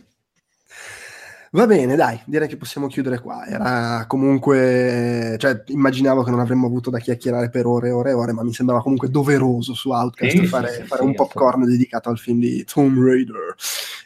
Va 1.53 1.67
bene, 1.67 1.97
dai, 1.97 2.21
direi 2.27 2.47
che 2.47 2.57
possiamo 2.57 2.87
chiudere 2.87 3.19
qua. 3.19 3.45
Era 3.45 4.05
comunque, 4.07 5.35
cioè, 5.37 5.65
immaginavo 5.67 6.23
che 6.23 6.31
non 6.31 6.39
avremmo 6.39 6.67
avuto 6.67 6.91
da 6.91 7.01
chiacchierare 7.01 7.51
per 7.51 7.67
ore 7.67 7.89
e 7.89 7.91
ore 7.91 8.11
e 8.11 8.13
ore, 8.13 8.33
ma 8.33 8.45
mi 8.45 8.53
sembrava 8.53 8.83
comunque 8.83 9.11
doveroso 9.11 9.75
su 9.75 9.91
Outcast 9.91 10.31
sì, 10.31 10.47
fare, 10.47 10.69
sì, 10.69 10.83
fare 10.85 11.01
sì, 11.01 11.09
un 11.09 11.15
popcorn 11.15 11.65
dedicato 11.65 12.09
al 12.09 12.19
film 12.19 12.39
di 12.39 12.65
Tomb 12.65 13.05
Raider. 13.05 13.55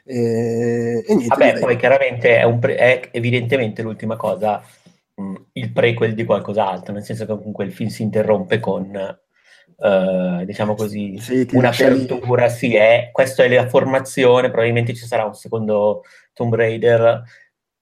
E, 0.04 1.04
e 1.06 1.14
niente. 1.14 1.26
Vabbè, 1.28 1.44
direi. 1.44 1.60
poi 1.60 1.76
chiaramente 1.76 2.38
è, 2.38 2.54
pre- 2.54 2.76
è, 2.76 3.08
evidentemente 3.12 3.82
l'ultima 3.82 4.16
cosa, 4.16 4.62
mh, 5.14 5.22
mm, 5.22 5.34
il 5.52 5.70
prequel 5.70 6.14
di 6.14 6.24
qualcos'altro, 6.24 6.94
nel 6.94 7.04
senso 7.04 7.26
che 7.26 7.36
comunque 7.36 7.66
il 7.66 7.72
film 7.72 7.90
si 7.90 8.02
interrompe 8.02 8.58
con 8.58 8.90
Uh, 9.76 10.44
diciamo 10.44 10.74
così, 10.74 11.18
sì, 11.18 11.46
un'apertura, 11.52 12.48
sì, 12.48 12.76
è, 12.76 13.10
questa 13.12 13.42
è 13.42 13.48
la 13.48 13.68
formazione, 13.68 14.48
probabilmente 14.48 14.94
ci 14.94 15.04
sarà 15.04 15.24
un 15.24 15.34
secondo 15.34 16.02
Tomb 16.32 16.54
Raider 16.54 17.22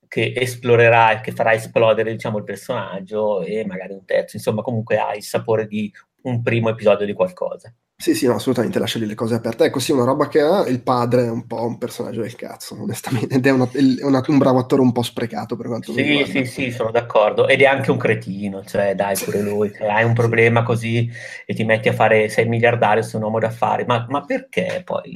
che 0.09 0.33
esplorerà 0.35 1.12
e 1.12 1.20
che 1.20 1.33
farà 1.33 1.52
esplodere 1.52 2.12
diciamo, 2.12 2.38
il 2.38 2.44
personaggio 2.44 3.42
e 3.42 3.64
magari 3.66 3.92
un 3.92 4.05
terzo, 4.05 4.37
insomma 4.37 4.62
comunque 4.62 4.98
ha 4.98 5.14
il 5.14 5.22
sapore 5.22 5.66
di 5.66 5.92
un 6.22 6.42
primo 6.42 6.70
episodio 6.70 7.07
di 7.07 7.12
qualcosa. 7.12 7.72
Sì, 8.03 8.17
sì, 8.17 8.27
no, 8.27 8.35
assolutamente 8.35 8.81
lascia 8.81 8.99
lì 8.99 9.07
le 9.07 9.15
cose 9.15 9.37
aperte. 9.37 9.67
Ecco, 9.67 9.79
sì, 9.79 9.93
una 9.93 10.03
roba 10.03 10.27
che 10.27 10.41
ha 10.41 10.67
il 10.67 10.83
padre 10.83 11.27
è 11.27 11.31
un 11.31 11.47
po' 11.47 11.65
un 11.65 11.79
personaggio 11.79 12.23
del 12.23 12.35
cazzo, 12.35 12.77
onestamente, 12.83 13.37
ed 13.37 13.47
è, 13.47 13.51
una, 13.51 13.69
è 13.71 14.05
una, 14.05 14.21
un 14.27 14.38
bravo 14.38 14.59
attore 14.59 14.83
un 14.83 14.91
po' 14.91 15.03
sprecato 15.03 15.55
per 15.55 15.69
quanto 15.69 15.93
sì, 15.93 16.01
mi 16.03 16.09
riguarda. 16.09 16.33
Sì, 16.33 16.45
sì, 16.45 16.71
sono 16.73 16.91
d'accordo. 16.91 17.47
Ed 17.47 17.61
è 17.61 17.65
anche 17.65 17.93
un 17.93 17.99
cretino, 17.99 18.65
cioè 18.65 18.97
dai 18.97 19.17
pure 19.17 19.41
lui, 19.41 19.73
se 19.73 19.87
hai 19.87 20.03
un 20.03 20.15
problema 20.15 20.65
così 20.65 21.09
e 21.47 21.55
ti 21.55 21.62
metti 21.62 21.91
a 21.91 21.93
fare 21.93 22.29
sei 22.29 22.49
miliardario, 22.49 23.05
sei 23.05 23.21
un 23.21 23.27
uomo 23.27 23.38
d'affari, 23.38 23.85
ma, 23.87 24.05
ma 24.09 24.25
perché 24.25 24.83
poi? 24.85 25.12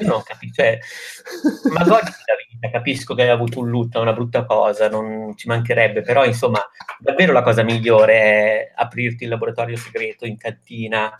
Io 0.00 0.08
non 0.08 0.20
capisco, 0.24 0.54
cioè, 0.54 0.76
ma 1.72 1.84
goditi 1.84 2.10
la 2.26 2.34
vita, 2.50 2.68
capisco 2.68 3.14
che 3.14 3.22
hai 3.22 3.28
avuto 3.28 3.60
un 3.60 3.68
lutto, 3.68 3.98
è 3.98 4.02
una 4.02 4.12
brutta 4.12 4.44
cosa, 4.44 4.88
non 4.88 5.36
ci 5.36 5.46
mancherebbe, 5.46 6.02
però 6.02 6.24
insomma, 6.24 6.60
davvero 6.98 7.32
la 7.32 7.42
cosa 7.42 7.62
migliore 7.62 8.14
è 8.14 8.72
aprirti 8.74 9.22
il 9.22 9.30
laboratorio 9.30 9.76
segreto 9.76 10.26
in 10.26 10.36
cantina, 10.36 11.14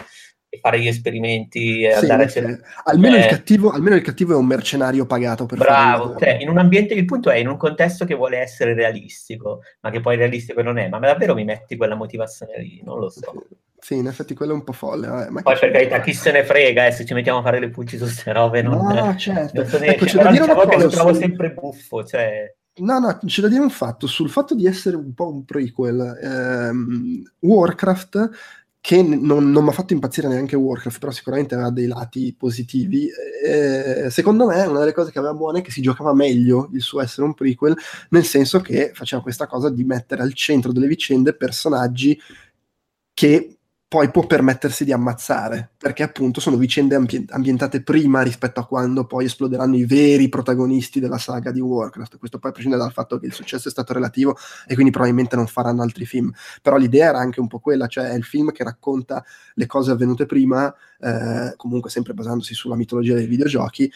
fare 0.61 0.81
gli 0.81 0.87
esperimenti 0.87 1.83
e 1.83 1.93
sì, 1.93 2.01
andare 2.01 2.25
a 2.25 2.29
cercare. 2.29 2.61
Almeno, 2.85 3.17
eh, 3.17 3.19
il 3.19 3.71
almeno, 3.73 3.97
il 3.97 4.03
cattivo 4.03 4.33
è 4.33 4.37
un 4.37 4.47
mercenario 4.47 5.07
pagato 5.07 5.47
per 5.47 5.59
Bravo, 5.59 6.17
cioè, 6.19 6.39
in 6.41 6.49
un 6.49 6.59
ambiente, 6.59 6.95
il 6.95 7.05
punto 7.05 7.31
è 7.31 7.37
in 7.37 7.49
un 7.49 7.57
contesto 7.57 8.05
che 8.05 8.15
vuole 8.15 8.39
essere 8.39 8.75
realistico, 8.75 9.61
ma 9.81 9.91
che 9.91 10.01
poi 10.01 10.17
realistico 10.17 10.63
non 10.63 10.79
è, 10.79 10.89
ma 10.89 10.99
davvero 10.99 11.35
mi 11.35 11.45
metti 11.45 11.77
quella 11.77 11.95
motivazione 11.95 12.59
lì? 12.59 12.81
Non 12.85 12.99
lo 12.99 13.09
so. 13.09 13.47
Sì, 13.85 13.97
in 13.97 14.07
effetti 14.07 14.33
quello 14.33 14.53
è 14.53 14.55
un 14.55 14.65
po' 14.65 14.73
folle. 14.73 15.07
Vabbè, 15.09 15.29
ma 15.29 15.43
poi 15.43 15.59
per 15.59 15.71
carità, 15.71 16.01
chi 16.01 16.15
se 16.15 16.33
ne 16.33 16.43
frega 16.43 16.87
eh, 16.87 16.91
se 16.91 17.05
ci 17.05 17.13
mettiamo 17.13 17.41
a 17.41 17.43
fare 17.43 17.61
le 17.61 17.69
pulci 17.69 17.99
su 17.99 18.05
queste 18.05 18.33
robe? 18.33 18.63
Non, 18.63 18.87
no, 18.87 19.13
certo. 19.19 19.63
Non 19.63 19.85
ecco, 19.85 20.07
c'è 20.07 20.23
da 20.23 20.31
dire 20.31 20.47
diciamo 20.47 20.65
che 20.65 20.79
lo 20.79 20.89
trovo 20.89 21.13
su... 21.13 21.21
sempre 21.21 21.53
buffo, 21.53 22.03
cioè... 22.03 22.51
No, 22.77 22.99
no, 22.99 23.19
c'è 23.27 23.43
da 23.43 23.49
dire 23.49 23.61
un 23.61 23.69
fatto 23.69 24.07
sul 24.07 24.31
fatto 24.31 24.55
di 24.55 24.67
essere 24.67 24.97
un 24.97 25.13
po' 25.13 25.31
un 25.31 25.45
prequel. 25.45 26.19
Ehm, 26.23 27.23
Warcraft 27.41 28.31
che 28.85 29.03
non, 29.03 29.51
non 29.51 29.63
mi 29.65 29.71
ha 29.71 29.73
fatto 29.73 29.95
impazzire 29.95 30.29
neanche 30.29 30.57
Warcraft, 30.57 30.99
però 30.99 31.11
sicuramente 31.11 31.55
aveva 31.55 31.71
dei 31.71 31.87
lati 31.87 32.35
positivi. 32.37 33.09
Eh, 33.43 34.11
secondo 34.11 34.45
me 34.45 34.63
una 34.67 34.81
delle 34.81 34.93
cose 34.93 35.11
che 35.11 35.19
aveva 35.19 35.33
buone 35.33 35.61
è 35.61 35.63
che 35.63 35.71
si 35.71 35.81
giocava 35.81 36.13
meglio 36.13 36.69
il 36.75 36.83
suo 36.83 37.01
essere 37.01 37.27
un 37.27 37.33
prequel, 37.33 37.75
nel 38.11 38.25
senso 38.25 38.61
che 38.61 38.91
faceva 38.93 39.23
questa 39.23 39.47
cosa 39.47 39.71
di 39.71 39.85
mettere 39.85 40.21
al 40.21 40.35
centro 40.35 40.71
delle 40.71 40.87
vicende 40.87 41.35
personaggi 41.35 42.21
che 43.15 43.54
poi 43.95 44.11
può 44.11 44.27
permettersi 44.27 44.85
di 44.85 44.91
ammazzare, 44.91 45.71
perché 45.79 46.03
appunto 46.03 46.41
sono 46.41 46.57
vicende 46.57 46.97
ambien- 46.97 47.27
ambientate 47.29 47.81
prima 47.81 48.23
rispetto 48.23 48.59
a 48.59 48.67
quando 48.67 49.07
poi 49.07 49.27
esploderanno 49.27 49.77
i 49.77 49.85
veri 49.85 50.29
protagonisti 50.29 50.99
della 50.99 51.17
saga 51.17 51.53
di 51.53 51.61
Warcraft. 51.61 52.19
Questo 52.19 52.41
poi 52.41 52.51
prescinde 52.51 52.77
dal 52.77 52.91
fatto 52.91 53.21
che 53.21 53.27
il 53.27 53.33
successo 53.33 53.69
è 53.69 53.71
stato 53.71 53.93
relativo 53.93 54.37
e 54.67 54.75
quindi 54.75 54.91
probabilmente 54.91 55.37
non 55.37 55.47
faranno 55.47 55.83
altri 55.83 56.07
film. 56.07 56.33
Però 56.61 56.77
l'idea 56.77 57.11
era 57.11 57.19
anche 57.19 57.39
un 57.39 57.47
po' 57.47 57.61
quella, 57.61 57.87
cioè 57.87 58.09
è 58.09 58.15
il 58.15 58.25
film 58.25 58.51
che 58.51 58.65
racconta 58.65 59.25
le 59.55 59.67
cose 59.67 59.93
avvenute 59.93 60.27
prima, 60.27 60.75
eh, 60.99 61.55
comunque 61.57 61.89
sempre 61.89 62.15
basandosi 62.15 62.53
sulla 62.53 62.75
mitologia 62.75 63.15
dei 63.15 63.27
videogiochi, 63.27 63.89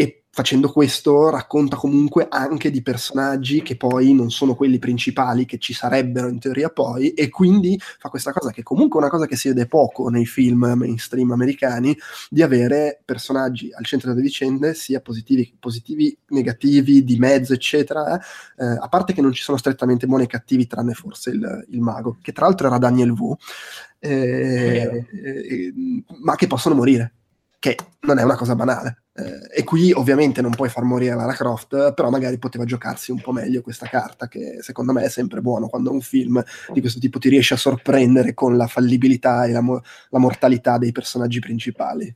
e 0.00 0.22
facendo 0.30 0.72
questo 0.72 1.28
racconta 1.28 1.76
comunque 1.76 2.26
anche 2.30 2.70
di 2.70 2.80
personaggi 2.80 3.60
che 3.60 3.76
poi 3.76 4.14
non 4.14 4.30
sono 4.30 4.54
quelli 4.54 4.78
principali 4.78 5.44
che 5.44 5.58
ci 5.58 5.74
sarebbero 5.74 6.28
in 6.28 6.38
teoria 6.38 6.70
poi 6.70 7.10
e 7.10 7.28
quindi 7.28 7.78
fa 7.98 8.08
questa 8.08 8.32
cosa 8.32 8.50
che 8.50 8.62
comunque 8.62 8.98
è 8.98 9.02
una 9.02 9.10
cosa 9.10 9.26
che 9.26 9.36
si 9.36 9.48
vede 9.48 9.66
poco 9.66 10.08
nei 10.08 10.24
film 10.24 10.72
mainstream 10.74 11.32
americani 11.32 11.94
di 12.30 12.40
avere 12.40 13.02
personaggi 13.04 13.70
al 13.74 13.84
centro 13.84 14.10
delle 14.10 14.22
vicende 14.22 14.72
sia 14.72 15.02
positivi, 15.02 15.54
positivi 15.58 16.16
negativi, 16.28 17.04
di 17.04 17.18
mezzo 17.18 17.52
eccetera 17.52 18.18
eh, 18.18 18.64
a 18.64 18.88
parte 18.88 19.12
che 19.12 19.20
non 19.20 19.32
ci 19.32 19.42
sono 19.42 19.58
strettamente 19.58 20.06
buoni 20.06 20.24
e 20.24 20.28
cattivi 20.28 20.66
tranne 20.66 20.94
forse 20.94 21.28
il, 21.28 21.66
il 21.68 21.80
mago 21.82 22.16
che 22.22 22.32
tra 22.32 22.46
l'altro 22.46 22.68
era 22.68 22.78
Daniel 22.78 23.10
Wu 23.10 23.36
eh, 23.98 25.06
eh, 25.12 25.74
ma 26.22 26.36
che 26.36 26.46
possono 26.46 26.74
morire 26.74 27.16
che 27.60 27.76
non 28.00 28.18
è 28.18 28.22
una 28.24 28.36
cosa 28.36 28.56
banale. 28.56 29.04
Eh, 29.12 29.60
e 29.60 29.64
qui 29.64 29.92
ovviamente 29.92 30.40
non 30.40 30.50
puoi 30.50 30.70
far 30.70 30.82
morire 30.82 31.14
Lara 31.14 31.34
Croft, 31.34 31.92
però 31.92 32.08
magari 32.08 32.38
poteva 32.38 32.64
giocarsi 32.64 33.12
un 33.12 33.20
po' 33.20 33.32
meglio 33.32 33.60
questa 33.60 33.86
carta, 33.86 34.28
che 34.28 34.58
secondo 34.62 34.92
me 34.92 35.04
è 35.04 35.10
sempre 35.10 35.42
buono 35.42 35.68
quando 35.68 35.92
un 35.92 36.00
film 36.00 36.42
di 36.72 36.80
questo 36.80 36.98
tipo 36.98 37.18
ti 37.18 37.28
riesce 37.28 37.54
a 37.54 37.58
sorprendere 37.58 38.32
con 38.32 38.56
la 38.56 38.66
fallibilità 38.66 39.44
e 39.44 39.52
la, 39.52 39.60
mo- 39.60 39.82
la 40.08 40.18
mortalità 40.18 40.78
dei 40.78 40.90
personaggi 40.90 41.38
principali. 41.38 42.12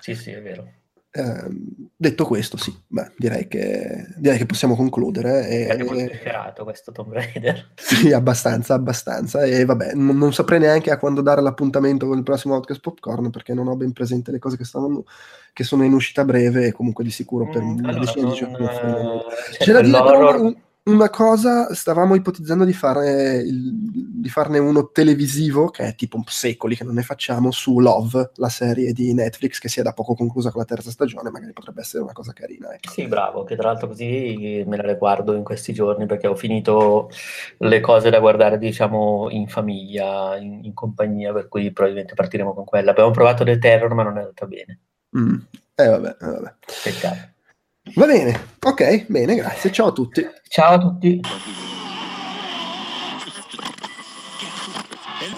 Sì, 0.00 0.14
sì, 0.14 0.30
è 0.30 0.42
vero. 0.42 0.77
Eh, 1.18 1.48
detto 1.96 2.24
questo, 2.24 2.56
sì, 2.56 2.72
beh, 2.86 3.10
direi, 3.16 3.48
che, 3.48 4.06
direi 4.18 4.38
che 4.38 4.46
possiamo 4.46 4.76
concludere. 4.76 5.48
E, 5.48 5.66
è 5.66 5.82
molto 5.82 6.62
questo 6.62 6.92
Tomb 6.92 7.12
Raider. 7.12 7.70
Sì, 7.74 8.12
abbastanza, 8.12 8.74
abbastanza. 8.74 9.42
E 9.42 9.64
vabbè, 9.64 9.94
non, 9.94 10.16
non, 10.16 10.32
saprei 10.32 10.60
neanche 10.60 10.92
a 10.92 10.98
quando 10.98 11.20
dare 11.20 11.40
l'appuntamento 11.40 12.06
con 12.06 12.18
il 12.18 12.22
prossimo 12.22 12.54
Outcast 12.54 12.80
Popcorn 12.80 13.30
perché 13.30 13.52
non 13.52 13.66
ho 13.66 13.74
ben 13.74 13.92
presente 13.92 14.30
le 14.30 14.38
cose 14.38 14.56
che, 14.56 14.64
stanno, 14.64 15.04
che 15.52 15.64
sono 15.64 15.82
in 15.82 15.92
uscita 15.92 16.24
breve 16.24 16.66
e 16.66 16.72
comunque 16.72 17.02
di 17.02 17.10
sicuro 17.10 17.48
per 17.48 17.62
mm, 17.62 17.84
allora, 17.84 17.98
decina 17.98 18.28
di 18.28 18.34
giorni. 18.36 18.68
C'è 19.58 19.72
da 19.72 19.80
dire 19.80 20.02
però 20.02 20.40
un, 20.40 20.56
una 20.88 21.10
cosa, 21.10 21.72
stavamo 21.74 22.14
ipotizzando 22.14 22.64
di, 22.64 22.72
fare 22.72 23.36
il, 23.36 23.72
di 23.72 24.28
farne 24.28 24.58
uno 24.58 24.90
televisivo, 24.90 25.68
che 25.68 25.84
è 25.84 25.94
tipo 25.94 26.22
secoli 26.26 26.76
che 26.76 26.84
non 26.84 26.94
ne 26.94 27.02
facciamo, 27.02 27.50
su 27.50 27.78
Love, 27.78 28.32
la 28.36 28.48
serie 28.48 28.92
di 28.92 29.12
Netflix 29.14 29.58
che 29.58 29.68
si 29.68 29.80
è 29.80 29.82
da 29.82 29.92
poco 29.92 30.14
conclusa 30.14 30.50
con 30.50 30.60
la 30.60 30.66
terza 30.66 30.90
stagione, 30.90 31.30
magari 31.30 31.52
potrebbe 31.52 31.82
essere 31.82 32.02
una 32.02 32.12
cosa 32.12 32.32
carina. 32.32 32.72
Ecco. 32.72 32.90
Sì, 32.90 33.06
bravo, 33.06 33.44
che 33.44 33.56
tra 33.56 33.68
l'altro 33.68 33.88
così 33.88 34.64
me 34.66 34.76
la 34.76 34.94
guardo 34.94 35.34
in 35.34 35.44
questi 35.44 35.72
giorni 35.72 36.06
perché 36.06 36.26
ho 36.26 36.36
finito 36.36 37.10
le 37.58 37.80
cose 37.80 38.10
da 38.10 38.18
guardare, 38.18 38.58
diciamo, 38.58 39.28
in 39.30 39.46
famiglia, 39.48 40.36
in, 40.36 40.64
in 40.64 40.74
compagnia, 40.74 41.32
per 41.32 41.48
cui 41.48 41.70
probabilmente 41.70 42.14
partiremo 42.14 42.54
con 42.54 42.64
quella. 42.64 42.90
Abbiamo 42.90 43.10
provato 43.10 43.44
The 43.44 43.58
Terror, 43.58 43.92
ma 43.94 44.02
non 44.02 44.16
è 44.16 44.20
andata 44.20 44.46
bene. 44.46 44.78
Mm. 45.16 45.36
Eh 45.74 45.86
vabbè, 45.86 46.16
eh, 46.20 46.26
vabbè. 46.26 46.54
Peccato. 46.82 47.36
Va 47.94 48.06
bene, 48.06 48.38
ok, 48.60 49.06
bene, 49.08 49.34
grazie. 49.34 49.70
Ciao 49.72 49.88
a 49.88 49.92
tutti. 49.92 50.26
Ciao 50.48 50.74
a 50.74 50.78
tutti. 50.78 51.20